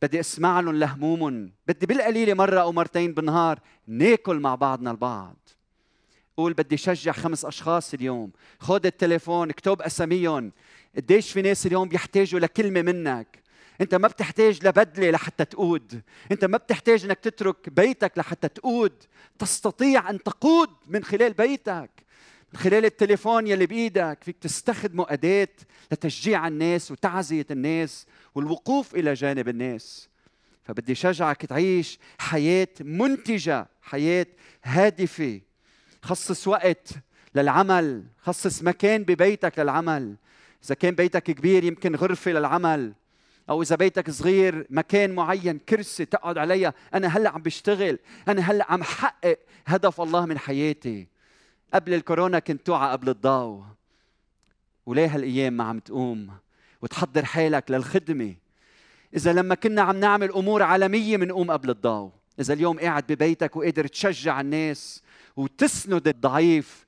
بدي 0.02 0.20
أسمع 0.20 0.60
لهم 0.60 0.74
لهمومهم. 0.74 1.52
بدي 1.68 1.86
بالقليلة 1.86 2.34
مرة 2.34 2.60
أو 2.60 2.72
مرتين 2.72 3.14
بالنهار 3.14 3.60
ناكل 3.86 4.40
مع 4.40 4.54
بعضنا 4.54 4.90
البعض. 4.90 5.36
قول 6.36 6.52
بدي 6.52 6.76
شجع 6.76 7.12
خمس 7.12 7.44
أشخاص 7.44 7.94
اليوم. 7.94 8.30
خذ 8.58 8.86
التليفون 8.86 9.50
اكتب 9.50 9.82
أساميهم. 9.82 10.52
قديش 10.96 11.32
في 11.32 11.42
ناس 11.42 11.66
اليوم 11.66 11.88
بيحتاجوا 11.88 12.40
لكلمة 12.40 12.82
منك. 12.82 13.41
انت 13.82 13.94
ما 13.94 14.08
بتحتاج 14.08 14.66
لبدله 14.66 15.10
لحتى 15.10 15.44
تقود. 15.44 16.02
انت 16.32 16.44
ما 16.44 16.58
بتحتاج 16.58 17.04
انك 17.04 17.18
تترك 17.18 17.68
بيتك 17.68 18.18
لحتى 18.18 18.48
تقود. 18.48 18.92
تستطيع 19.38 20.10
أن 20.10 20.22
تقود 20.22 20.70
من 20.86 21.04
خلال 21.04 21.32
بيتك 21.32 21.90
من 22.52 22.60
خلال 22.60 22.84
التليفون 22.84 23.46
يلي 23.46 23.66
بإيدك. 23.66 24.18
فيك 24.24 24.36
تستخدمه 24.40 25.06
أداة 25.08 25.48
لتشجيع 25.92 26.48
الناس 26.48 26.90
وتعزية 26.90 27.46
الناس 27.50 28.06
والوقوف 28.34 28.94
إلى 28.94 29.14
جانب 29.14 29.48
الناس. 29.48 30.08
فبدي 30.64 30.94
شجعك 30.94 31.46
تعيش 31.46 31.98
حياة 32.18 32.68
منتجة 32.80 33.66
حياة 33.82 34.26
هادفة. 34.64 35.40
خصص 36.02 36.48
وقت 36.48 36.88
للعمل 37.34 38.04
خصص 38.18 38.62
مكان 38.62 39.02
ببيتك 39.02 39.58
للعمل. 39.58 40.16
إذا 40.64 40.74
كان 40.74 40.94
بيتك 40.94 41.22
كبير 41.22 41.64
يمكن 41.64 41.96
غرفة 41.96 42.30
للعمل. 42.30 42.92
أو 43.52 43.62
إذا 43.62 43.76
بيتك 43.76 44.10
صغير 44.10 44.66
مكان 44.70 45.10
معين 45.10 45.58
كرسي 45.58 46.04
تقعد 46.04 46.38
عليها 46.38 46.74
أنا 46.94 47.08
هلأ 47.08 47.30
عم 47.30 47.42
بشتغل 47.42 47.98
أنا 48.28 48.40
هلأ 48.40 48.72
عم 48.72 48.82
حقق 48.82 49.38
هدف 49.66 50.00
الله 50.00 50.26
من 50.26 50.38
حياتي. 50.38 51.08
قبل 51.74 51.94
الكورونا 51.94 52.38
كنت 52.38 52.66
توعى 52.66 52.90
قبل 52.92 53.08
الضوء 53.08 53.64
وليه 54.86 55.14
هالأيام 55.14 55.52
ما 55.52 55.64
عم 55.64 55.78
تقوم؟ 55.78 56.30
وتحضر 56.82 57.24
حالك 57.24 57.70
للخدمة. 57.70 58.34
إذا 59.16 59.32
لما 59.32 59.54
كنا 59.54 59.82
عم 59.82 59.96
نعمل 59.96 60.32
أمور 60.32 60.62
عالمية 60.62 61.16
بنقوم 61.16 61.50
قبل 61.50 61.70
الضوء 61.70 62.10
إذا 62.40 62.54
اليوم 62.54 62.78
قاعد 62.78 63.04
ببيتك 63.08 63.56
وقادر 63.56 63.86
تشجع 63.86 64.40
الناس 64.40 65.02
وتسند 65.36 66.08
الضعيف 66.08 66.86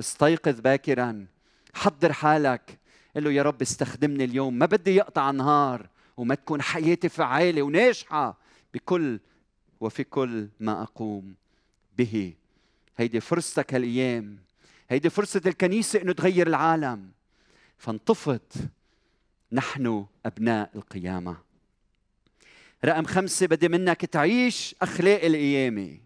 استيقظ 0.00 0.60
باكرا 0.60 1.26
حضر 1.74 2.12
حالك. 2.12 2.78
قل 3.16 3.24
له 3.24 3.32
يا 3.32 3.42
رب 3.42 3.62
استخدمني 3.62 4.24
اليوم 4.24 4.54
ما 4.58 4.66
بدي 4.66 4.96
يقطع 4.96 5.30
نهار. 5.30 5.93
وما 6.16 6.34
تكون 6.34 6.62
حياتي 6.62 7.08
فعالة 7.08 7.62
وناجحة 7.62 8.38
بكل 8.74 9.20
وفي 9.80 10.04
كل 10.04 10.48
ما 10.60 10.82
أقوم 10.82 11.34
به. 11.98 12.34
هيدي 12.96 13.20
فرصتك 13.20 13.74
هالأيام. 13.74 14.38
هيدي 14.88 15.10
فرصة 15.10 15.42
الكنيسة 15.46 16.02
إنه 16.02 16.12
تغير 16.12 16.46
العالم. 16.46 17.10
فانطفت 17.78 18.52
نحن 19.52 20.06
أبناء 20.26 20.70
القيامة. 20.74 21.36
رقم 22.84 23.04
خمسة 23.04 23.46
بدي 23.46 23.68
منك 23.68 24.04
تعيش 24.04 24.74
أخلاق 24.82 25.24
القيامة 25.24 25.98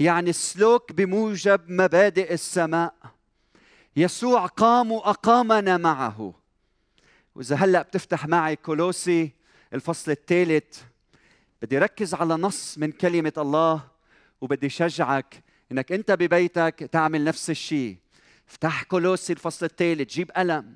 يعني 0.00 0.30
السلوك 0.30 0.92
بموجب 0.92 1.60
مبادئ 1.70 2.32
السماء. 2.32 2.94
يسوع 3.96 4.46
قام 4.46 4.92
وأقامنا 4.92 5.76
معه. 5.76 6.34
وإذا 7.36 7.56
هلأ 7.56 7.82
بتفتح 7.82 8.26
معي 8.26 8.56
كولوسي 8.56 9.30
الفصل 9.74 10.10
الثالث 10.10 10.82
بدي 11.62 11.78
ركز 11.78 12.14
على 12.14 12.34
نص 12.34 12.78
من 12.78 12.92
كلمة 12.92 13.32
الله 13.38 13.80
وبدي 14.40 14.68
شجعك 14.68 15.42
إنك 15.72 15.92
أنت 15.92 16.12
ببيتك 16.12 16.88
تعمل 16.92 17.24
نفس 17.24 17.50
الشيء. 17.50 17.96
افتح 18.48 18.82
كولوسي 18.82 19.32
الفصل 19.32 19.66
الثالث 19.66 20.14
جيب 20.14 20.30
قلم 20.30 20.74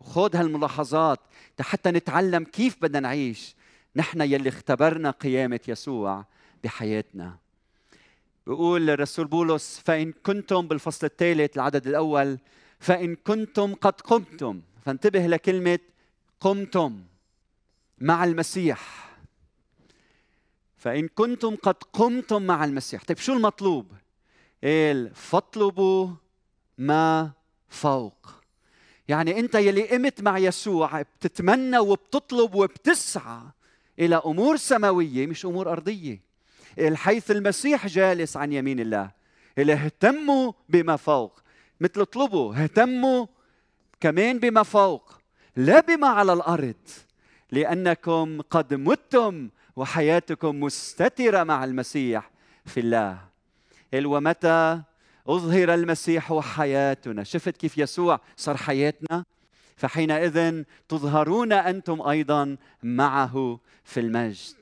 وخذ 0.00 0.36
هالملاحظات 0.36 1.20
حتى 1.60 1.90
نتعلم 1.90 2.44
كيف 2.44 2.76
بدنا 2.82 3.00
نعيش. 3.00 3.56
نحن 3.96 4.20
يلي 4.20 4.48
اختبرنا 4.48 5.10
قيامة 5.10 5.60
يسوع 5.68 6.24
بحياتنا. 6.64 7.36
بيقول 8.46 8.90
الرسول 8.90 9.26
بولس 9.26 9.82
فإن 9.84 10.12
كنتم 10.12 10.68
بالفصل 10.68 11.06
الثالث 11.06 11.56
العدد 11.56 11.86
الأول 11.86 12.38
فإن 12.80 13.16
كنتم 13.16 13.74
قد 13.74 14.00
قمتم. 14.00 14.60
فانتبه 14.84 15.26
لكلمة 15.26 15.78
قمتم 16.40 17.02
مع 17.98 18.24
المسيح. 18.24 19.06
فإن 20.76 21.08
كنتم 21.08 21.56
قد 21.56 21.74
قمتم 21.92 22.42
مع 22.42 22.64
المسيح. 22.64 23.04
طيب 23.04 23.18
شو 23.18 23.32
المطلوب؟ 23.32 23.86
قال 24.64 25.14
فاطلبوا 25.14 26.10
ما 26.78 27.30
فوق. 27.68 28.34
يعني 29.08 29.38
أنت 29.40 29.54
يلي 29.54 29.88
قمت 29.88 30.20
مع 30.20 30.38
يسوع 30.38 31.02
بتتمنى 31.02 31.78
وبتطلب 31.78 32.54
وبتسعى 32.54 33.40
إلى 33.98 34.22
أمور 34.26 34.56
سماوية 34.56 35.26
مش 35.26 35.46
أمور 35.46 35.72
أرضية. 35.72 36.20
حيث 36.94 37.30
المسيح 37.30 37.86
جالس 37.86 38.36
عن 38.36 38.52
يمين 38.52 38.80
الله. 38.80 39.10
اللي 39.58 39.72
اهتموا 39.72 40.52
بما 40.68 40.96
فوق. 40.96 41.40
مثل 41.80 42.00
اطلبوا 42.00 42.54
اهتموا 42.54 43.26
كمان 44.00 44.38
بما 44.38 44.62
فوق. 44.62 45.20
لا 45.56 45.80
بما 45.80 46.08
على 46.08 46.32
الأرض 46.32 46.74
لأنكم 47.50 48.40
قد 48.40 48.74
متم 48.74 49.50
وحياتكم 49.76 50.60
مستترة 50.60 51.44
مع 51.44 51.64
المسيح 51.64 52.30
في 52.64 52.80
الله. 52.80 53.18
ومتى 53.94 54.82
أظهر 55.26 55.74
المسيح 55.74 56.38
حياتنا؟ 56.38 57.24
شفت 57.24 57.56
كيف 57.56 57.78
يسوع 57.78 58.20
صار 58.36 58.56
حياتنا؟ 58.56 59.24
فحينئذ 59.76 60.62
تظهرون 60.88 61.52
أنتم 61.52 62.02
أيضا 62.02 62.56
معه 62.82 63.60
في 63.84 64.00
المجد. 64.00 64.54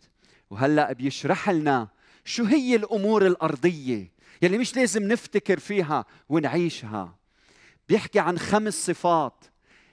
وهلأ 0.51 0.93
بيشرح 0.93 1.51
لنا 1.51 1.89
شو 2.25 2.45
هي 2.45 2.77
الأمور 2.77 3.27
الأرضية 3.27 4.11
يلي 4.43 4.59
مش 4.59 4.77
لازم 4.77 5.03
نفتكر 5.03 5.59
فيها 5.59 6.05
ونعيشها. 6.29 7.15
بيحكي 7.89 8.19
عن 8.19 8.39
خمس 8.39 8.87
صفات 8.87 9.45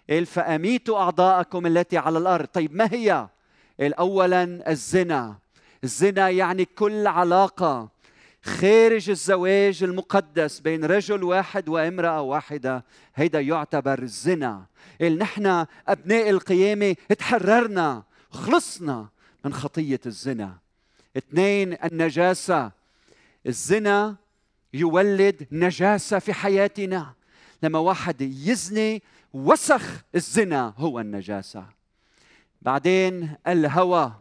قال 0.10 0.26
فأميتوا 0.26 0.98
أعضاءكم 0.98 1.66
التي 1.66 1.98
على 1.98 2.18
الأرض. 2.18 2.46
طيب 2.46 2.76
ما 2.76 2.90
هي 2.92 3.28
قال 3.80 3.94
أولا 3.94 4.72
الزنا. 4.72 5.36
الزنا 5.84 6.30
يعني 6.30 6.66
كل 6.66 7.08
علاقة 7.08 7.90
خارج 8.44 9.10
الزواج 9.10 9.84
المقدس 9.84 10.60
بين 10.60 10.86
رجل 10.86 11.24
واحد 11.24 11.70
وامرأة 11.70 12.22
واحدة. 12.22 12.86
هيدا 13.16 13.42
يعتبر 13.42 14.06
زنا 14.06 14.66
قال 15.02 15.18
نحن 15.18 15.66
أبناء 15.88 16.30
القيامة 16.30 16.96
تحررنا 17.18 18.04
خلصنا 18.32 19.08
من 19.46 19.54
خطية 19.54 20.00
الزنا. 20.06 20.58
اثنين 21.18 21.78
النجاسة. 21.84 22.72
الزنا 23.48 24.16
يولد 24.74 25.48
نجاسة 25.52 26.20
في 26.20 26.34
حياتنا. 26.34 27.14
لما 27.64 27.80
واحد 27.80 28.22
يزني 28.22 29.04
وسخ 29.34 30.04
الزنا 30.16 30.74
هو 30.78 31.00
النجاسة. 31.00 31.66
بعدين 32.62 33.36
الهوى 33.48 34.14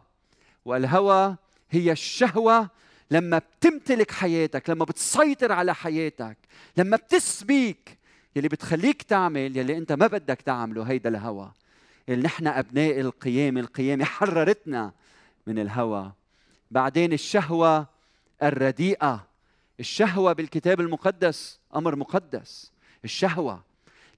والهوى 0.65 1.35
هي 1.69 1.91
الشهوة 1.91 2.69
لما 3.11 3.37
بتمتلك 3.37 4.11
حياتك 4.11 4.69
لما 4.69 4.85
بتسيطر 4.85 5.51
على 5.51 5.75
حياتك 5.75 6.37
لما 6.77 6.97
بتسبيك 6.97 7.97
يلي 8.35 8.47
بتخليك 8.47 9.01
تعمل 9.01 9.57
يلي 9.57 9.77
انت 9.77 9.91
ما 9.91 10.07
بدك 10.07 10.41
تعمله 10.41 10.83
هيدا 10.83 11.09
الهوى. 11.09 11.51
اللي 12.09 12.23
نحن 12.23 12.47
أبناء 12.47 12.99
القيامه 12.99 13.59
القيامه 13.59 14.05
حررتنا 14.05 14.91
من 15.47 15.59
الهوى. 15.59 16.11
بعدين 16.71 17.13
الشهوة 17.13 17.87
الرديئة. 18.43 19.27
الشهوة 19.79 20.33
بالكتاب 20.33 20.79
المقدس 20.79 21.59
أمر 21.75 21.95
مقدس. 21.95 22.71
الشهوة 23.05 23.63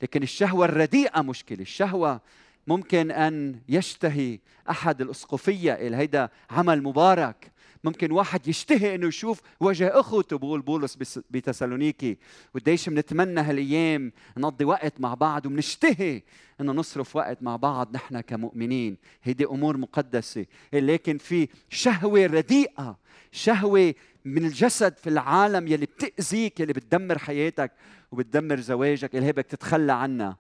لكن 0.02 0.24
الشهوة 0.24 0.66
الرديئة 0.66 1.22
مشكلة. 1.22 1.62
الشهوة 1.62 2.22
ممكن 2.68 3.12
أن 3.12 3.60
يشتهي 3.70 4.40
أحد 4.70 5.02
الأسقفية 5.02 5.74
هيدا 5.74 6.30
عمل 6.50 6.84
مبارك. 6.84 7.54
ممكن 7.84 8.12
واحد 8.12 8.48
يشتهي 8.48 8.96
إنه 8.96 9.08
يشوف 9.08 9.42
وجه 9.60 10.00
اخوته 10.00 10.38
بقول 10.38 10.62
بولس 10.62 10.98
بتسالونيكي. 11.32 12.18
قديش 12.56 12.90
بنتمنى 12.90 13.42
هالأيام 13.42 14.12
نقضي 14.38 14.66
وقت 14.66 15.02
مع 15.02 15.14
بعض 15.14 15.46
وبنشتهي 15.46 16.22
إنه 16.62 16.72
نصرف 16.72 17.16
وقت 17.16 17.44
مع 17.44 17.56
بعض 17.56 17.96
نحن 17.96 18.20
كمؤمنين. 18.22 18.98
هيدي 19.24 19.46
أمور 19.46 19.78
مقدسة. 19.78 20.46
لكن 20.74 21.18
في 21.18 21.48
شهوة 21.70 22.26
رديئة. 22.26 22.98
شهوة 23.32 23.94
من 24.26 24.46
الجسد 24.46 24.98
في 24.98 25.10
العالم 25.10 25.68
يلي 25.68 25.86
بتأذيك 25.86 26.60
يلي 26.60 26.74
بتدمر 26.74 27.18
حياتك. 27.18 27.72
وبتدمر 28.14 28.60
زواجك 28.60 29.16
بدك 29.16 29.46
تتخلى 29.46 29.94
عنها. 29.94 30.38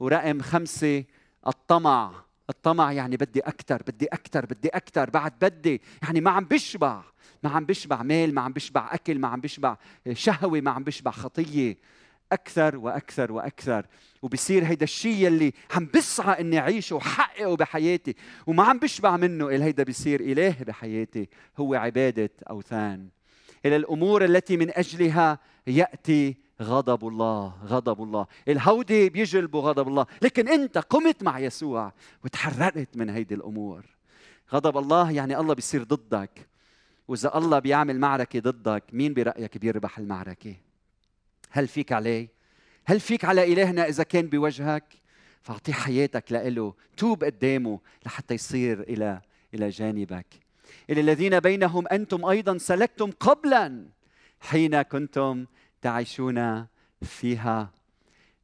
ورقم 0.00 0.40
خمسة 0.40 1.04
الطمع. 1.46 2.12
الطمع 2.50 2.92
يعني 2.92 3.16
بدي 3.16 3.40
أكثر 3.40 3.82
بدي 3.82 4.06
أكثر 4.06 4.46
بدي 4.46 4.68
أكثر 4.68 5.10
بعد 5.10 5.32
بدي 5.40 5.82
يعني 6.02 6.20
ما 6.20 6.30
عم 6.30 6.44
بشبع. 6.44 7.02
ما 7.42 7.50
عم 7.50 7.64
بشبع 7.64 8.02
مال 8.02 8.34
ما 8.34 8.40
عم 8.40 8.52
بشبع 8.52 8.88
أكل 8.92 9.18
ما 9.18 9.28
عم 9.28 9.40
بشبع 9.40 9.76
شهوة 10.12 10.60
ما 10.60 10.70
عم 10.70 10.84
بشبع 10.84 11.10
خطية. 11.10 11.76
أكثر 12.32 12.76
وأكثر 12.76 13.32
وأكثر. 13.32 13.86
وبصير 14.22 14.64
هيدا 14.64 14.84
الشيء 14.84 15.26
يلي 15.26 15.52
عم 15.70 15.88
بسعى 15.94 16.40
إني 16.40 16.58
أعيشه 16.58 16.96
وحققه 16.96 17.56
بحياتي. 17.56 18.14
وما 18.46 18.62
عم 18.64 18.78
بشبع 18.78 19.16
منه. 19.16 19.48
إل 19.48 19.62
هيدا 19.62 19.82
بصير 19.82 20.20
إله 20.20 20.56
بحياتي. 20.66 21.28
هو 21.58 21.74
عبادة 21.74 22.30
أوثان. 22.50 23.08
إلى 23.66 23.76
الأمور 23.76 24.24
التي 24.24 24.56
من 24.56 24.70
أجلها 24.70 25.38
يأتي 25.66 26.43
غضب 26.62 27.08
الله 27.08 27.54
غضب 27.66 28.02
الله. 28.02 28.26
الهودي 28.48 29.08
بيجلبوا 29.08 29.60
غضب 29.60 29.88
الله. 29.88 30.06
لكن 30.22 30.48
انت 30.48 30.78
قمت 30.78 31.22
مع 31.22 31.38
يسوع 31.38 31.92
وتحررت 32.24 32.88
من 32.96 33.10
هيدي 33.10 33.34
الأمور. 33.34 33.84
غضب 34.52 34.78
الله 34.78 35.10
يعني 35.10 35.38
الله 35.38 35.54
بيصير 35.54 35.82
ضدك. 35.82 36.48
وإذا 37.08 37.38
الله 37.38 37.58
بيعمل 37.58 38.00
معركة 38.00 38.40
ضدك 38.40 38.84
مين 38.92 39.14
برأيك 39.14 39.58
بيربح 39.58 39.98
المعركة؟ 39.98 40.54
هل 41.50 41.68
فيك 41.68 41.92
عليه؟ 41.92 42.28
هل 42.84 43.00
فيك 43.00 43.24
على 43.24 43.52
إلهنا 43.52 43.88
إذا 43.88 44.02
كان 44.02 44.26
بوجهك؟ 44.26 44.84
فاعطيه 45.42 45.72
حياتك 45.72 46.32
لإله. 46.32 46.74
توب 46.96 47.24
قدامه 47.24 47.80
لحتى 48.06 48.34
يصير 48.34 48.80
إلى 48.80 49.20
إلى 49.54 49.68
جانبك. 49.68 50.26
إلى 50.90 51.00
الذين 51.00 51.40
بينهم 51.40 51.88
أنتم 51.88 52.24
أيضا 52.24 52.58
سلكتم 52.58 53.10
قبلا 53.10 53.86
حين 54.40 54.82
كنتم 54.82 55.46
تعيشون 55.84 56.66
فيها. 57.02 57.70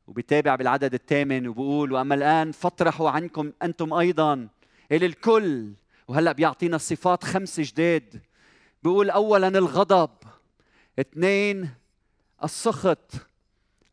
وبيتابع 0.07 0.55
بالعدد 0.55 0.95
الثامن 0.95 1.49
وبقول 1.49 1.93
وأما 1.93 2.15
الآن 2.15 2.53
فاطرحوا 2.53 3.11
عنكم 3.11 3.53
أنتم 3.63 3.95
أيضا 3.95 4.49
إلى 4.93 5.07
الكل. 5.07 5.73
وهلأ 6.09 6.33
بيعطينا 6.33 6.79
صفات 6.79 7.25
خمس 7.25 7.61
جداد. 7.61 8.21
بيقول 8.83 9.11
اولا 9.11 9.49
الغضب 9.49 10.11
اثنين 10.99 11.71
السخط. 12.45 13.13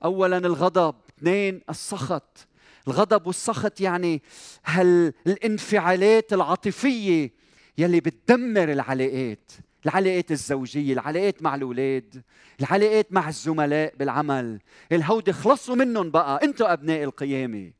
اولا 0.03 0.37
الغضب 0.37 0.95
اثنين 1.09 1.61
السخط. 1.69 2.47
الغضب 2.87 3.27
والسخط 3.27 3.81
يعني 3.81 4.21
هالانفعالات 4.65 6.33
العاطفية 6.33 7.31
يلي 7.77 7.99
بتدمر 7.99 8.71
العلاقات. 8.71 9.51
العلاقات 9.87 10.31
الزوجية 10.31 10.93
العلاقات 10.93 11.43
مع 11.43 11.55
الأولاد 11.55 12.23
العلاقات 12.59 13.13
مع 13.13 13.29
الزملاء 13.29 13.93
بالعمل. 13.99 14.59
الهودي 14.91 15.33
خلصوا 15.33 15.75
منهم 15.75 16.11
بقى 16.11 16.39
أنتم 16.43 16.65
أبناء 16.65 17.03
القيامة. 17.03 17.71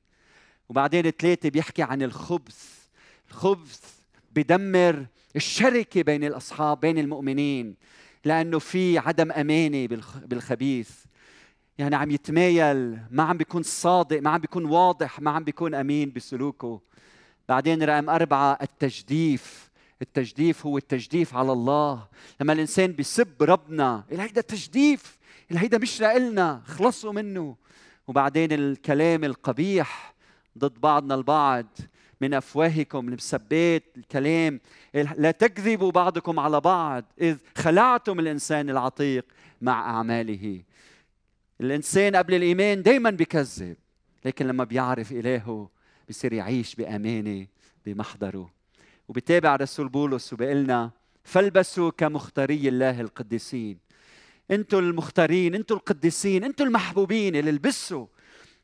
وبعدين 0.70 1.12
ثلاثة 1.12 1.50
بيحكي 1.50 1.84
عن 1.84 2.02
الخبث. 2.02 2.88
الخبث 3.30 3.82
بدمر 4.32 5.06
الشركة 5.36 6.02
بين 6.02 6.24
الأصحاب 6.24 6.80
بين 6.80 6.98
المؤمنين 6.98 7.76
لأنه 8.26 8.60
في 8.60 8.98
عدم 8.98 9.32
أمانة 9.32 9.88
بالخبيث. 10.26 10.90
يعني 11.78 11.96
عم 11.96 12.12
يتمايل 12.12 13.00
ما 13.12 13.24
عم 13.24 13.38
بيكون 13.38 13.64
صادق 13.64 14.22
ما 14.22 14.30
عم 14.30 14.42
بيكون 14.42 14.66
واضح 14.66 15.20
ما 15.20 15.32
عم 15.32 15.44
بيكون 15.44 15.76
أمين 15.76 16.12
بسلوكه. 16.12 16.82
بعدين 17.50 17.84
رقم 17.84 18.10
أربعة 18.10 18.58
التجديف. 18.62 19.67
التجديف 20.02 20.66
هو 20.66 20.78
التجديف 20.78 21.36
على 21.36 21.52
الله. 21.52 22.08
لما 22.42 22.54
الإنسان 22.54 22.92
بيسب 22.92 23.44
ربنا 23.44 24.04
هيدا 24.12 24.42
تجديف 24.42 25.18
هيدا 25.52 25.78
مش 25.78 26.02
لإلنا 26.02 26.62
خلصوا 26.66 27.14
منه. 27.14 27.56
وبعدين 28.08 28.52
الكلام 28.52 29.24
القبيح 29.24 30.16
ضد 30.58 30.82
بعضنا 30.82 31.16
البعض 31.16 31.66
من 32.22 32.34
أفواهكم 32.34 33.08
المسبات 33.08 33.84
الكلام 33.98 34.60
لا 34.94 35.32
تكذبوا 35.32 35.92
بعضكم 35.92 36.40
على 36.40 36.62
بعض 36.62 37.04
إذ 37.22 37.38
خلعتم 37.58 38.20
الإنسان 38.20 38.70
العتيق 38.70 39.26
مع 39.62 39.90
أعماله. 39.90 40.64
الإنسان 41.62 42.16
قبل 42.16 42.34
الإيمان 42.34 42.84
دائما 42.84 43.10
بيكذب 43.10 43.78
لكن 44.26 44.48
لما 44.48 44.64
بيعرف 44.64 45.12
إلهه 45.12 45.70
بصير 46.10 46.34
يعيش 46.34 46.76
بأمانة 46.76 47.48
بمحضره. 47.86 48.57
وبتابع 49.08 49.56
رسول 49.56 49.90
بولس 49.90 50.34
وبيقول 50.34 50.90
فالبسوا 51.24 51.92
كمختاري 51.92 52.70
الله 52.70 53.02
القديسين. 53.02 53.78
أنتوا 54.52 54.80
المختارين 54.80 55.56
أنتوا 55.56 55.78
القديسين 55.78 56.44
أنتوا 56.44 56.66
المحبوبين 56.66 57.36
اللي 57.36 57.52
لبسوا 57.52 58.08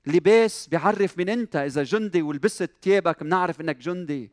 لباس 0.07 0.67
بيعرف 0.67 1.17
من 1.17 1.29
انت. 1.29 1.55
إذا 1.55 1.83
جندي 1.83 2.21
ولبست 2.21 2.71
ثيابك 2.81 3.23
بنعرف 3.23 3.61
إنك 3.61 3.77
جندي. 3.77 4.31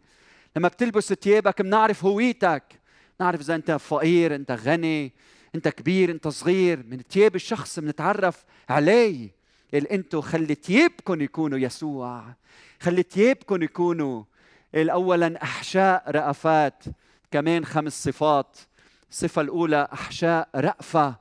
لما 0.57 0.69
بتلبس 0.69 1.13
ثيابك 1.13 1.63
بنعرف 1.63 2.05
هويتك. 2.05 2.81
نعرف 3.21 3.41
إذا 3.41 3.55
أنت 3.55 3.71
فقير 3.71 4.35
أنت 4.35 4.51
غني 4.51 5.13
أنت 5.55 5.69
كبير 5.69 6.11
أنت 6.11 6.29
صغير. 6.29 6.83
من 6.87 7.01
ثياب 7.11 7.35
الشخص 7.35 7.79
بنتعرف 7.79 8.45
عليه 8.69 9.31
اللي 9.75 9.91
أنتوا 9.91 10.21
خلي 10.21 10.55
ثيابكم 10.55 11.21
يكونوا 11.21 11.59
يسوع. 11.59 12.35
خلي 12.81 13.03
ثيابكم 13.03 13.63
يكونوا 13.63 14.25
اولا 14.75 15.43
أحشاء 15.43 16.11
رأفات 16.11 16.85
كمان 17.31 17.65
خمس 17.65 18.05
صفات. 18.05 18.59
الصفه 19.11 19.43
الأولى 19.43 19.89
أحشاء 19.93 20.49
رأفة. 20.55 21.17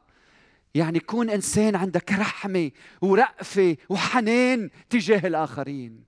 يعني 0.75 0.99
كون 0.99 1.29
إنسان 1.29 1.75
عندك 1.75 2.11
رحمة 2.11 2.71
ورأفة 3.01 3.77
وحنان 3.89 4.69
تجاه 4.89 5.27
الآخرين. 5.27 6.03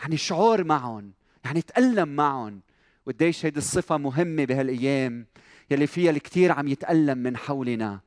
يعني 0.00 0.16
شعور 0.16 0.64
معهم 0.64 1.12
يعني 1.44 1.62
تألم 1.62 2.08
معهم. 2.08 2.60
وقديش 3.06 3.46
هيدي 3.46 3.58
الصفة 3.58 3.96
مهمة 3.96 4.44
بهالأيام 4.44 5.26
يلي 5.70 5.86
فيها 5.86 6.10
الكثير 6.10 6.52
عم 6.52 6.68
يتألم 6.68 7.18
من 7.18 7.36
حولنا. 7.36 8.00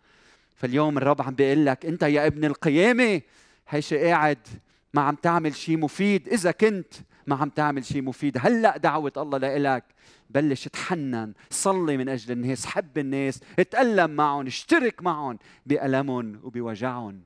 فاليوم 0.56 0.98
الرب 0.98 1.22
عم 1.22 1.36
بيقول 1.36 1.66
لك 1.66 1.86
أنت 1.86 2.04
يا 2.04 2.28
ابن 2.28 2.46
القيامة. 2.46 3.22
هيش 3.70 3.94
قاعد 3.94 4.48
ما 4.94 5.02
عم 5.02 5.16
تعمل 5.16 5.56
شيء 5.56 5.78
مفيد. 5.78 6.28
إذا 6.28 6.52
كنت 6.52 6.94
ما 7.28 7.36
عم 7.36 7.50
تعمل 7.50 7.86
شيء 7.86 8.02
مفيد. 8.02 8.38
هلأ 8.42 8.78
دعوة 8.78 9.12
الله 9.18 9.38
لإلك. 9.38 9.84
بلش 10.30 10.68
تحنن. 10.68 11.34
صلي 11.50 11.98
من 11.98 12.10
أجل 12.10 12.32
الناس. 12.32 12.66
حب 12.66 12.98
الناس. 12.98 13.40
اتألم 13.60 14.10
معهم. 14.10 14.48
اشترك 14.48 15.04
معهم 15.04 15.40
بألمهم 15.66 16.40
وبوجعهم. 16.44 17.22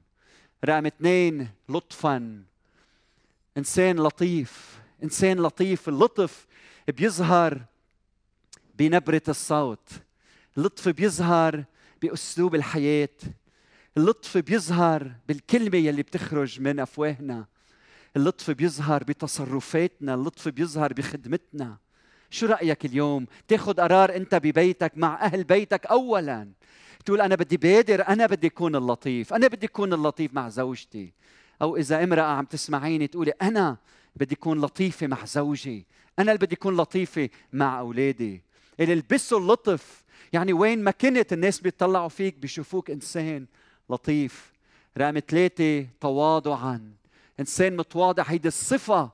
رقم 0.66 0.86
اثنين 0.86 1.50
لطفا. 1.70 2.44
إنسان 3.58 4.00
لطيف. 4.00 4.82
إنسان 5.04 5.40
لطيف. 5.40 5.90
اللطف 5.90 6.48
بيظهر 6.88 7.62
بنبرة 8.80 9.22
الصوت. 9.28 9.90
اللطف 10.58 10.90
بيظهر 10.90 11.64
بأسلوب 12.02 12.56
الحياة. 12.56 13.10
اللطف 13.98 14.38
بيظهر 14.38 15.12
بالكلمة 15.28 15.78
يلي 15.78 16.02
بتخرج 16.02 16.62
من 16.62 16.80
أفواهنا. 16.80 17.46
اللطف 18.16 18.52
بيظهر 18.52 19.04
بتصرفاتنا 19.04 20.14
اللطف 20.14 20.48
بيظهر 20.48 20.94
بخدمتنا. 20.94 21.78
شو 22.30 22.46
رأيك 22.46 22.86
اليوم؟ 22.86 23.26
تاخذ 23.48 23.74
قرار 23.74 24.16
أنت 24.16 24.36
ببيتك 24.36 24.92
مع 24.96 25.22
أهل 25.22 25.44
بيتك 25.44 25.86
اولا. 25.86 26.52
تقول 27.06 27.22
أنا 27.22 27.36
بدي 27.36 27.58
بادر 27.58 28.08
أنا 28.08 28.26
بدي 28.26 28.48
أكون 28.48 28.76
اللطيف 28.76 29.34
أنا 29.34 29.48
بدي 29.48 29.66
أكون 29.68 29.94
اللطيف 29.94 30.34
مع 30.34 30.50
زوجتي. 30.50 31.14
أو 31.62 31.78
إذا 31.78 32.04
امرأة 32.04 32.24
عم 32.24 32.46
تسمعيني 32.46 33.08
تقولي 33.08 33.34
أنا 33.42 33.78
بدي 34.16 34.36
أكون 34.36 34.62
لطيفة 34.62 35.08
مع 35.08 35.26
زوجي 35.26 35.86
أنا 36.20 36.32
اللي 36.32 36.46
بدي 36.46 36.56
أكون 36.56 36.78
لطيفة 36.78 37.30
مع 37.54 37.80
أولادي. 37.80 38.44
اللي 38.80 38.94
البسوا 38.94 39.40
اللطف 39.40 40.04
يعني 40.34 40.54
وين 40.54 40.84
ما 40.84 40.92
كنت 40.92 41.34
الناس 41.34 41.60
بيطلعوا 41.60 42.10
فيك 42.10 42.36
بيشوفوك 42.36 42.92
إنسان 42.92 43.46
لطيف. 43.90 44.52
رقم 44.98 45.20
ثلاثة 45.20 45.88
تواضعا. 46.02 47.01
إنسان 47.42 47.78
متواضع 47.78 48.24
هيدي 48.24 48.48
الصفة 48.48 49.12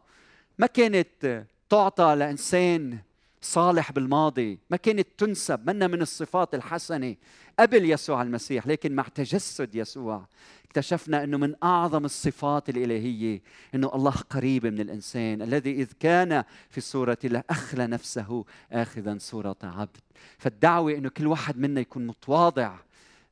ما 0.58 0.68
كانت 0.68 1.46
تعطى 1.70 2.16
لإنسان 2.16 2.98
صالح 3.42 3.92
بالماضي 3.92 4.60
ما 4.70 4.78
كانت 4.78 5.08
تنسب 5.18 5.70
منا 5.70 5.88
من 5.88 6.02
الصفات 6.02 6.56
الحسنة 6.56 7.16
قبل 7.60 7.92
يسوع 7.92 8.22
المسيح 8.22 8.68
لكن 8.68 8.96
مع 8.96 9.04
تجسد 9.04 9.76
يسوع 9.76 10.26
اكتشفنا 10.66 11.24
إنه 11.24 11.38
من 11.38 11.56
أعظم 11.64 12.06
الصفات 12.06 12.70
الإلهية 12.70 13.42
إنه 13.76 13.92
الله 13.96 14.12
قريب 14.12 14.66
من 14.66 14.80
الإنسان 14.80 15.42
الذي 15.42 15.72
إذ 15.72 15.92
كان 16.00 16.44
في 16.70 16.82
صوره 16.82 17.18
الله 17.24 17.44
أخلى 17.50 17.88
نفسه 17.88 18.46
اخذا 18.72 19.18
صورة 19.20 19.56
عبد. 19.64 19.98
فالدعوة 20.38 20.92
إنه 20.92 21.10
كل 21.10 21.28
واحد 21.28 21.58
منا 21.58 21.82
يكون 21.82 22.08
متواضع 22.08 22.76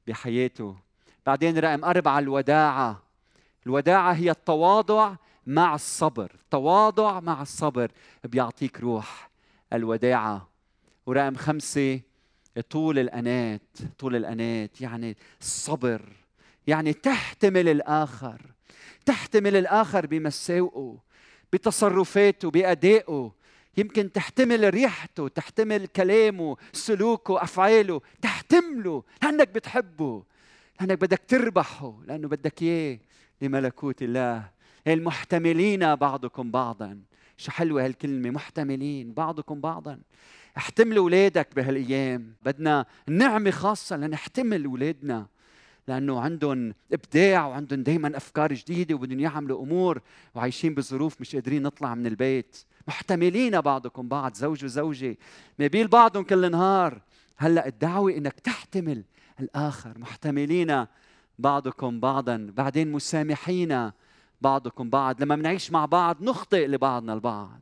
بحياته. 0.07 0.75
بعدين 1.25 1.57
رقم 1.57 1.85
أربعة 1.85 2.19
الوداعة. 2.19 3.04
الوداعة 3.65 4.13
هي 4.13 4.31
التواضع 4.31 5.15
مع 5.47 5.75
الصبر. 5.75 6.31
تواضع 6.51 7.19
مع 7.19 7.41
الصبر 7.41 7.91
بيعطيك 8.23 8.79
روح 8.79 9.29
الوداعة. 9.73 10.49
ورقم 11.05 11.35
خمسة 11.35 11.99
طول 12.69 12.99
الأنات 12.99 13.61
طول 13.99 14.15
الأنات 14.15 14.81
يعني 14.81 15.17
الصبر 15.41 16.01
يعني 16.67 16.93
تحتمل 16.93 17.69
الآخر 17.69 18.41
تحتمل 19.05 19.55
الآخر 19.55 20.05
بمساوئه 20.05 20.97
بتصرفاته 21.53 22.51
بأدائه. 22.51 23.31
يمكن 23.77 24.11
تحتمل 24.11 24.73
ريحته 24.73 25.27
تحتمل 25.27 25.87
كلامه 25.87 26.57
سلوكه 26.73 27.43
أفعاله. 27.43 28.01
تحتمله. 28.21 29.03
لأنك 29.23 29.47
بتحبه 29.47 30.23
لأنك 30.79 30.97
بدك 31.01 31.21
تربحه 31.27 31.93
لأنه 32.05 32.27
بدك 32.27 32.61
إياه. 32.61 32.99
لملكوت 33.45 34.01
الله. 34.01 34.49
المحتملين 34.87 35.95
بعضكم 35.95 36.51
بعضا؟ 36.51 36.99
شو 37.37 37.51
حلوة 37.51 37.85
هالكلمة 37.85 38.29
محتملين 38.29 39.13
بعضكم 39.13 39.61
بعضا. 39.61 39.99
احتملوا 40.57 41.03
اولادك 41.03 41.55
بهالأيام. 41.55 42.33
بدنا 42.43 42.85
نعمة 43.07 43.51
خاصة 43.51 43.97
لنحتمل 43.97 44.65
اولادنا 44.65 45.25
لأنه 45.87 46.19
عندهم 46.19 46.73
إبداع 46.93 47.47
وعندهم 47.47 47.83
دائما 47.83 48.17
أفكار 48.17 48.53
جديدة 48.53 48.95
وبدهم 48.95 49.19
يعملوا 49.19 49.63
أمور 49.63 50.01
وعايشين 50.35 50.75
بظروف 50.75 51.21
مش 51.21 51.35
قادرين 51.35 51.63
نطلع 51.63 51.95
من 51.95 52.07
البيت. 52.07 52.57
محتملين 52.87 53.61
بعضكم 53.61 54.07
بعض 54.07 54.33
زوج 54.33 54.65
وزوجة. 54.65 55.17
مابيل 55.59 55.87
بعضهم 55.87 56.23
كل 56.23 56.51
نهار. 56.51 57.01
هلأ 57.37 57.67
الدعوة 57.67 58.11
إنك 58.11 58.39
تحتمل 58.39 59.03
الآخر. 59.39 59.97
محتملين 59.97 60.85
بعضكم 61.39 61.99
بعضا 61.99 62.51
بعدين 62.53 62.91
مسامحين 62.91 63.91
بعضكم 64.41 64.89
بعض. 64.89 65.23
لما 65.23 65.35
بنعيش 65.35 65.71
مع 65.71 65.85
بعض 65.85 66.23
نخطئ 66.23 66.67
لبعضنا 66.67 67.13
البعض. 67.13 67.61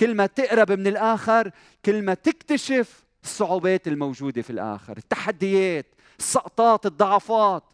كل 0.00 0.14
ما 0.14 0.26
تقرب 0.26 0.72
من 0.72 0.86
الآخر 0.86 1.50
كل 1.84 2.02
ما 2.02 2.14
تكتشف 2.14 3.04
الصعوبات 3.24 3.88
الموجودة 3.88 4.42
في 4.42 4.50
الآخر. 4.50 4.96
التحديات 4.96 5.86
السقطات 6.18 6.86
الضعفات. 6.86 7.64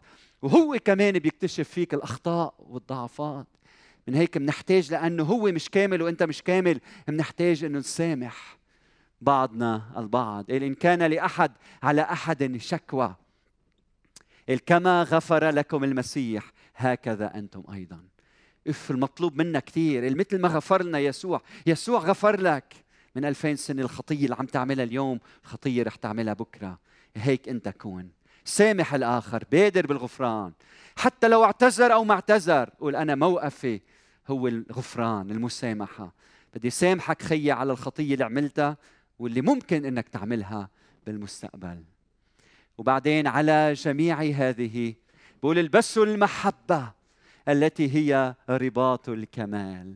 وهو 0.41 0.77
كمان 0.85 1.19
بيكتشف 1.19 1.69
فيك 1.69 1.93
الأخطاء 1.93 2.53
والضعفات. 2.59 3.47
من 4.07 4.15
هيك 4.15 4.37
بنحتاج 4.37 4.91
لأنه 4.91 5.23
هو 5.23 5.51
مش 5.51 5.69
كامل 5.69 6.01
وأنت 6.01 6.23
مش 6.23 6.43
كامل. 6.43 6.79
بنحتاج 7.07 7.63
أنه 7.63 7.79
نسامح 7.79 8.57
بعضنا 9.21 9.81
البعض. 9.97 10.51
إن 10.51 10.73
كان 10.73 11.03
لأحد 11.03 11.51
على 11.83 12.01
أحد 12.01 12.57
شكوى. 12.57 13.15
كما 14.57 15.03
غفر 15.03 15.49
لكم 15.49 15.83
المسيح 15.83 16.51
هكذا 16.75 17.35
أنتم 17.35 17.63
أيضا. 17.73 17.99
اف 18.67 18.91
المطلوب 18.91 19.37
منا 19.37 19.59
كثير 19.59 20.15
مثل 20.15 20.41
ما 20.41 20.47
غفر 20.47 20.83
لنا 20.83 20.99
يسوع 20.99 21.41
يسوع 21.65 21.99
غفر 21.99 22.41
لك. 22.41 22.73
من 23.15 23.25
ألفين 23.25 23.55
سنة 23.55 23.81
الخطية 23.81 24.23
اللي 24.23 24.35
عم 24.39 24.45
تعملها 24.45 24.85
اليوم 24.85 25.19
الخطية 25.43 25.83
رح 25.83 25.95
تعملها 25.95 26.33
بكرة. 26.33 26.79
هيك 27.15 27.49
أنت 27.49 27.69
كون. 27.69 28.09
سامح 28.45 28.93
الآخر 28.93 29.43
بادر 29.51 29.87
بالغفران. 29.87 30.53
حتى 30.95 31.27
لو 31.27 31.43
اعتذر 31.43 31.93
أو 31.93 32.03
ما 32.03 32.13
اعتذر 32.13 32.69
قول 32.79 32.95
أنا 32.95 33.15
موقفي 33.15 33.81
هو 34.27 34.47
الغفران 34.47 35.31
المسامحة. 35.31 36.13
بدي 36.53 36.69
سامحك 36.69 37.21
خيي 37.21 37.51
على 37.51 37.71
الخطية 37.71 38.13
اللي 38.13 38.25
عملتها 38.25 38.77
واللي 39.19 39.41
ممكن 39.41 39.85
أنك 39.85 40.09
تعملها 40.09 40.69
بالمستقبل. 41.05 41.83
وبعدين 42.79 43.27
على 43.27 43.73
جميع 43.73 44.21
هذه 44.21 44.93
بقول 45.43 45.59
البسوا 45.59 46.05
المحبة 46.05 46.91
التي 47.47 47.95
هي 47.95 48.35
رباط 48.49 49.09
الكمال. 49.09 49.95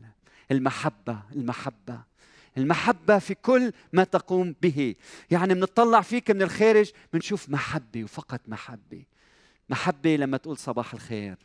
المحبة 0.50 1.18
المحبة 1.32 2.00
المحبة 2.58 3.18
في 3.18 3.34
كل 3.34 3.72
ما 3.92 4.04
تقوم 4.04 4.54
به. 4.62 4.94
يعني 5.30 5.54
بنطلع 5.54 6.00
فيك 6.00 6.30
من 6.30 6.42
الخارج 6.42 6.90
بنشوف 7.12 7.50
محبة 7.50 8.04
وفقط 8.04 8.40
محبة 8.46 9.02
محبة 9.68 10.16
لما 10.16 10.36
تقول 10.36 10.58
صباح 10.58 10.94
الخير. 10.94 11.36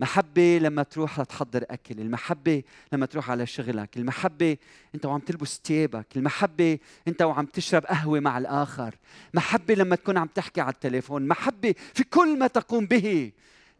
محبة 0.00 0.58
لما 0.58 0.82
تروح 0.82 1.20
لتحضر 1.20 1.64
أكل 1.70 2.00
المحبة 2.00 2.62
لما 2.92 3.06
تروح 3.06 3.30
على 3.30 3.46
شغلك 3.46 3.96
المحبة 3.96 4.56
أنت 4.94 5.06
وعم 5.06 5.20
تلبس 5.20 5.60
ثيابك 5.64 6.06
المحبة 6.16 6.78
أنت 7.08 7.22
وعم 7.22 7.46
تشرب 7.46 7.86
قهوة 7.86 8.20
مع 8.20 8.38
الآخر 8.38 8.94
محبة 9.34 9.74
لما 9.74 9.96
تكون 9.96 10.16
عم 10.16 10.26
تحكي 10.26 10.60
على 10.60 10.72
التليفون 10.72 11.28
محبة 11.28 11.74
في 11.94 12.04
كل 12.04 12.38
ما 12.38 12.46
تقوم 12.46 12.86
به 12.86 13.32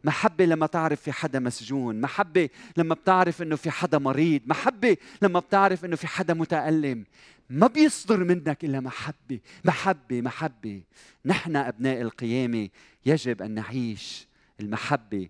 محبة 0.03 0.45
لما 0.45 0.67
تعرف 0.67 1.01
في 1.01 1.11
حدا 1.11 1.39
مسجون 1.39 2.01
محبة 2.01 2.49
لما 2.77 2.95
بتعرف 2.95 3.41
إنه 3.41 3.55
في 3.55 3.71
حدا 3.71 3.97
مريض 3.97 4.41
محبة 4.45 4.97
لما 5.21 5.39
بتعرف 5.39 5.85
إنه 5.85 5.95
في 5.95 6.07
حدا 6.07 6.33
متألم. 6.33 7.05
ما 7.49 7.67
بيصدر 7.67 8.23
منك 8.23 8.65
إلا 8.65 8.79
محبة 8.79 9.39
محبة 9.65 10.21
محبة. 10.21 10.81
نحن 11.25 11.55
أبناء 11.55 12.01
القيامة 12.01 12.69
يجب 13.05 13.41
أن 13.41 13.51
نعيش 13.51 14.27
المحبة 14.59 15.29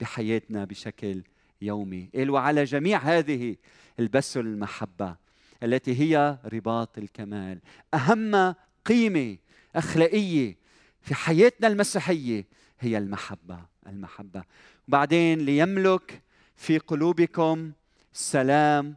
بحياتنا 0.00 0.64
بشكل 0.64 1.22
يومي. 1.62 2.10
قال 2.14 2.30
وعلى 2.30 2.64
جميع 2.64 2.98
هذه 2.98 3.56
البسوا 3.98 4.42
المحبة 4.42 5.16
التي 5.62 6.00
هي 6.00 6.38
رباط 6.44 6.98
الكمال 6.98 7.58
أهم 7.94 8.54
قيمة 8.84 9.36
أخلاقية 9.76 10.56
في 11.00 11.14
حياتنا 11.14 11.68
المسيحية 11.68 12.46
هي 12.80 12.98
المحبة 12.98 13.58
المحبة. 13.86 14.42
وبعدين 14.88 15.38
ليملك 15.38 16.22
في 16.56 16.78
قلوبكم 16.78 17.72
سلام 18.12 18.96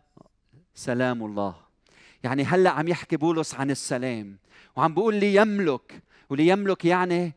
سلام 0.75 1.25
الله. 1.25 1.55
يعني 2.23 2.43
هلأ 2.43 2.69
عم 2.69 2.87
يحكي 2.87 3.17
بولس 3.17 3.55
عن 3.55 3.71
السلام 3.71 4.37
وعم 4.75 4.93
بيقول 4.93 5.15
ليملك 5.15 6.03
وليملك 6.29 6.85
يعني 6.85 7.33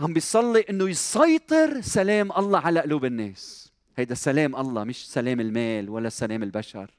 عم 0.00 0.12
بيصلي 0.12 0.64
إنه 0.70 0.88
يسيطر 0.88 1.80
سلام 1.80 2.32
الله 2.32 2.58
على 2.58 2.80
قلوب 2.80 3.04
الناس. 3.04 3.72
هيدا 3.96 4.14
سلام 4.14 4.56
الله 4.56 4.84
مش 4.84 5.08
سلام 5.08 5.40
المال 5.40 5.90
ولا 5.90 6.08
سلام 6.08 6.42
البشر. 6.42 6.90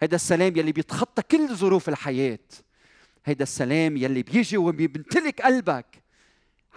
هيدا 0.00 0.16
السلام 0.16 0.56
يلي 0.56 0.72
بيتخطى 0.72 1.22
كل 1.22 1.54
ظروف 1.54 1.88
الحياة. 1.88 2.38
هيدا 3.24 3.42
السلام 3.42 3.96
يلي 3.96 4.22
بيجي 4.22 4.56
وبيمتلك 4.56 5.42
قلبك 5.42 6.02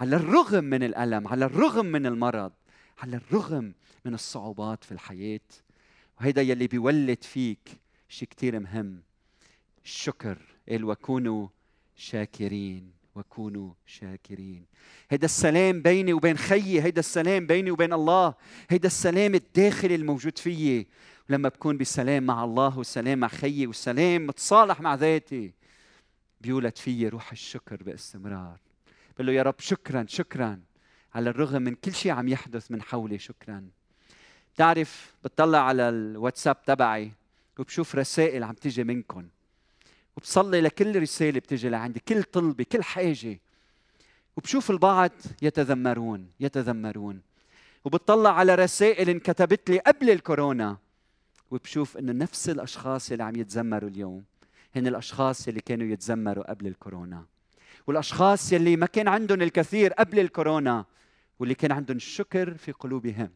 على 0.00 0.16
الرغم 0.16 0.64
من 0.64 0.82
الألم 0.82 1.28
على 1.28 1.44
الرغم 1.44 1.86
من 1.86 2.06
المرض 2.06 2.52
على 2.98 3.16
الرغم 3.16 3.74
من 4.04 4.14
الصعوبات 4.14 4.84
في 4.84 4.92
الحياة. 4.92 5.48
وهيدا 6.20 6.42
يلي 6.42 6.66
بيولد 6.66 7.24
فيك 7.24 7.68
شيء 8.08 8.28
كتير 8.28 8.60
مهم. 8.60 9.02
الشكر 9.84 10.38
قال 10.68 10.84
وكونوا 10.84 11.48
شاكرين. 11.96 12.97
وكونوا 13.18 13.72
شاكرين. 13.86 14.66
هيدا 15.10 15.24
السلام 15.24 15.82
بيني 15.82 16.12
وبين 16.12 16.38
خيي 16.38 16.82
هيدا 16.82 17.00
السلام 17.00 17.46
بيني 17.46 17.70
وبين 17.70 17.92
الله 17.92 18.34
هيدا 18.70 18.86
السلام 18.86 19.34
الداخلي 19.34 19.94
الموجود 19.94 20.38
فيي. 20.38 20.86
ولما 21.30 21.48
بكون 21.48 21.76
بسلام 21.78 22.22
مع 22.22 22.44
الله 22.44 22.78
والسلام 22.78 23.18
مع 23.18 23.28
خيي 23.28 23.66
والسلام 23.66 24.26
متصالح 24.26 24.80
مع 24.80 24.94
ذاتي 24.94 25.52
بيولد 26.40 26.76
فيي 26.76 27.08
روح 27.08 27.32
الشكر 27.32 27.82
باستمرار. 27.82 28.60
بقول 29.14 29.26
له 29.26 29.32
يا 29.32 29.42
رب 29.42 29.60
شكرا 29.60 30.06
شكرا. 30.08 30.60
على 31.14 31.30
الرغم 31.30 31.62
من 31.62 31.74
كل 31.74 31.94
شيء 31.94 32.12
عم 32.12 32.28
يحدث 32.28 32.70
من 32.70 32.82
حولي 32.82 33.18
شكرا. 33.18 33.68
بتعرف 34.54 35.14
بتطلع 35.24 35.58
على 35.58 35.88
الواتساب 35.88 36.62
تبعي 36.62 37.12
وبشوف 37.58 37.96
رسائل 37.96 38.44
عم 38.44 38.54
تيجي 38.54 38.84
منكم 38.84 39.28
وبصلي 40.18 40.60
لكل 40.60 41.02
رسالة 41.02 41.40
بتجي 41.40 41.68
لعندي 41.68 42.00
كل 42.00 42.22
طلبة 42.22 42.64
كل 42.72 42.82
حاجة. 42.82 43.40
وبشوف 44.36 44.70
البعض 44.70 45.10
يتذمرون 45.42 46.30
يتذمرون. 46.40 47.20
وبتطلع 47.84 48.30
على 48.30 48.54
رسائل 48.54 49.10
انكتبت 49.10 49.70
لي 49.70 49.78
قبل 49.78 50.10
الكورونا. 50.10 50.78
وبشوف 51.50 51.96
إنه 51.96 52.12
نفس 52.12 52.48
الأشخاص 52.48 53.12
اللي 53.12 53.24
عم 53.24 53.36
يتذمروا 53.36 53.90
اليوم 53.90 54.24
هن 54.76 54.86
الأشخاص 54.86 55.48
اللي 55.48 55.60
كانوا 55.60 55.86
يتذمروا 55.86 56.50
قبل 56.50 56.66
الكورونا. 56.66 57.26
والأشخاص 57.86 58.52
يلي 58.52 58.76
ما 58.76 58.86
كان 58.86 59.08
عندهم 59.08 59.42
الكثير 59.42 59.92
قبل 59.92 60.18
الكورونا 60.18 60.84
واللي 61.38 61.54
كان 61.54 61.72
عندهم 61.72 61.96
الشكر 61.96 62.54
في 62.54 62.72
قلوبهم. 62.72 63.30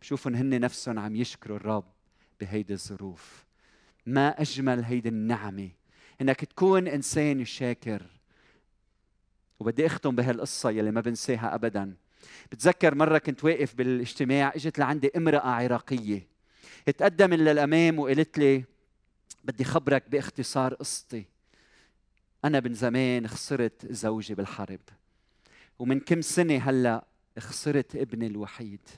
بشوفهم 0.00 0.34
هن 0.34 0.60
نفسهم 0.60 0.98
عم 0.98 1.16
يشكروا 1.16 1.56
الرب 1.56 1.84
بهيدي 2.40 2.72
الظروف. 2.72 3.44
ما 4.06 4.40
أجمل 4.40 4.84
هيدي 4.84 5.08
النعمة 5.08 5.79
إنك 6.20 6.44
تكون 6.44 6.88
إنسان 6.88 7.44
شاكر. 7.44 8.06
وبدي 9.60 9.86
أختم 9.86 10.16
بهالقصة 10.16 10.70
يلي 10.70 10.90
ما 10.90 11.00
بنساها 11.00 11.54
ابدا. 11.54 11.96
بتذكر 12.52 12.94
مرة 12.94 13.18
كنت 13.18 13.44
واقف 13.44 13.74
بالاجتماع 13.74 14.52
إجت 14.56 14.78
لعندي 14.78 15.10
امرأة 15.16 15.48
عراقية. 15.50 16.26
تقدم 16.86 17.34
للامام 17.34 17.98
وقالت 17.98 18.38
لي 18.38 18.64
بدي 19.44 19.64
خبرك 19.64 20.08
باختصار 20.08 20.74
قصتي. 20.74 21.24
أنا 22.44 22.60
من 22.60 22.74
زمان 22.74 23.28
خسرت 23.28 23.92
زوجي 23.92 24.34
بالحرب. 24.34 24.80
ومن 25.78 26.00
كم 26.00 26.20
سنة 26.20 26.58
هلأ 26.58 27.04
خسرت 27.38 27.96
ابني 27.96 28.26
الوحيد. 28.26 28.88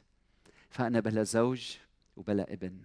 فأنا 0.70 1.00
بلا 1.00 1.22
زوج 1.22 1.76
وبلا 2.16 2.52
ابن. 2.52 2.78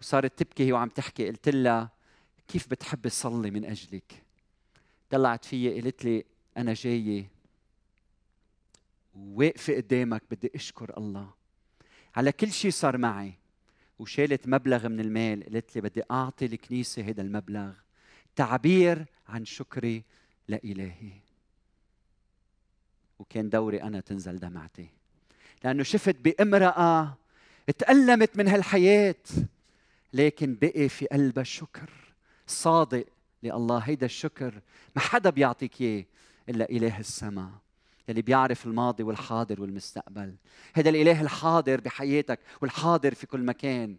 وصارت 0.00 0.38
تبكي 0.38 0.72
وعم 0.72 0.88
تحكي. 0.88 1.28
قلت 1.28 1.48
لها 1.48 1.97
كيف 2.48 2.68
بتحب 2.68 3.08
صلي 3.08 3.50
من 3.50 3.64
أجلك؟ 3.64 4.22
طلعت 5.10 5.44
فيي 5.44 5.80
قالت 5.80 6.04
لي 6.04 6.24
أنا 6.56 6.74
جاية 6.74 7.30
وواقفه 9.14 9.76
قدامك 9.76 10.22
بدي 10.30 10.50
أشكر 10.54 10.98
الله. 10.98 11.30
على 12.16 12.32
كل 12.32 12.52
شيء 12.52 12.70
صار 12.70 12.98
معي. 12.98 13.32
وشالت 13.98 14.48
مبلغ 14.48 14.88
من 14.88 15.00
المال 15.00 15.42
قالت 15.42 15.76
لي 15.76 15.80
بدي 15.80 16.02
أعطي 16.10 16.46
الكنيسة 16.46 17.02
هذا 17.08 17.22
المبلغ. 17.22 17.72
تعبير 18.36 19.04
عن 19.28 19.44
شكري 19.44 20.04
لإلهي. 20.48 21.12
وكان 23.18 23.48
دوري 23.48 23.82
أنا 23.82 24.00
تنزل 24.00 24.38
دمعتي. 24.38 24.88
لأنه 25.64 25.82
شفت 25.82 26.16
بامرأة 26.16 27.16
تألمت 27.78 28.36
من 28.36 28.48
هالحياة 28.48 29.14
لكن 30.12 30.56
بقي 30.60 30.88
في 30.88 31.06
قلبها 31.06 31.44
شكر. 31.44 32.07
صادق 32.50 33.04
لله. 33.42 33.78
هيدا 33.78 34.06
الشكر. 34.06 34.60
ما 34.96 35.02
حدا 35.02 35.30
بيعطيك 35.30 35.80
إياه 35.80 36.04
إلا 36.48 36.70
إله 36.70 37.00
السماء 37.00 37.50
اللي 38.08 38.22
بيعرف 38.22 38.66
الماضي 38.66 39.02
والحاضر 39.02 39.60
والمستقبل. 39.60 40.34
هذا 40.74 40.90
الإله 40.90 41.22
الحاضر 41.22 41.80
بحياتك 41.80 42.40
والحاضر 42.62 43.14
في 43.14 43.26
كل 43.26 43.42
مكان. 43.42 43.96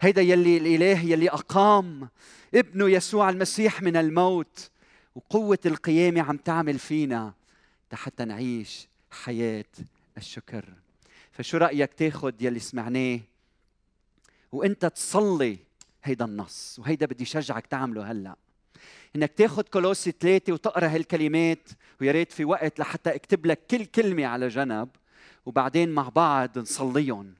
هيدا 0.00 0.22
يلي 0.22 0.56
الإله 0.56 1.00
يلي 1.00 1.30
أقام 1.30 2.08
ابنه 2.54 2.90
يسوع 2.90 3.30
المسيح 3.30 3.82
من 3.82 3.96
الموت 3.96 4.70
وقوة 5.14 5.58
القيامة 5.66 6.20
عم 6.20 6.36
تعمل 6.36 6.78
فينا 6.78 7.34
حتى 7.92 8.24
نعيش 8.24 8.88
حياة 9.10 9.64
الشكر. 10.16 10.64
فشو 11.32 11.56
رأيك 11.56 11.94
تاخذ 11.94 12.32
يلي 12.40 12.58
سمعناه؟ 12.58 13.20
وإنت 14.52 14.86
تصلي 14.86 15.58
هيدا 16.04 16.24
النص 16.24 16.78
وهيدا 16.78 17.06
بدي 17.06 17.24
شجعك 17.24 17.66
تعمله 17.66 18.10
هلأ. 18.10 18.36
إنك 19.16 19.32
تاخذ 19.32 19.62
كولوسي 19.62 20.12
ثلاثة 20.20 20.52
وتقرأ 20.52 20.86
هالكلمات 20.86 21.68
ويا 22.00 22.12
ريت 22.12 22.32
في 22.32 22.44
وقت 22.44 22.78
لحتى 22.78 23.14
اكتب 23.14 23.46
لك 23.46 23.66
كل 23.70 23.84
كلمة 23.84 24.26
على 24.26 24.48
جنب 24.48 24.88
وبعدين 25.46 25.88
مع 25.88 26.08
بعض 26.08 26.58
نصليهم. 26.58 27.34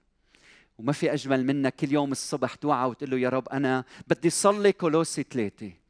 وما 0.78 0.92
في 0.92 1.12
أجمل 1.12 1.46
منك 1.46 1.74
كل 1.76 1.92
يوم 1.92 2.12
الصبح 2.12 2.54
توعى 2.54 2.88
وتقول 2.88 3.10
له 3.10 3.18
يا 3.18 3.28
رب 3.28 3.48
أنا 3.48 3.84
بدي 4.08 4.30
صلي 4.30 4.72
كولوسي 4.72 5.22
ثلاثة 5.30 5.81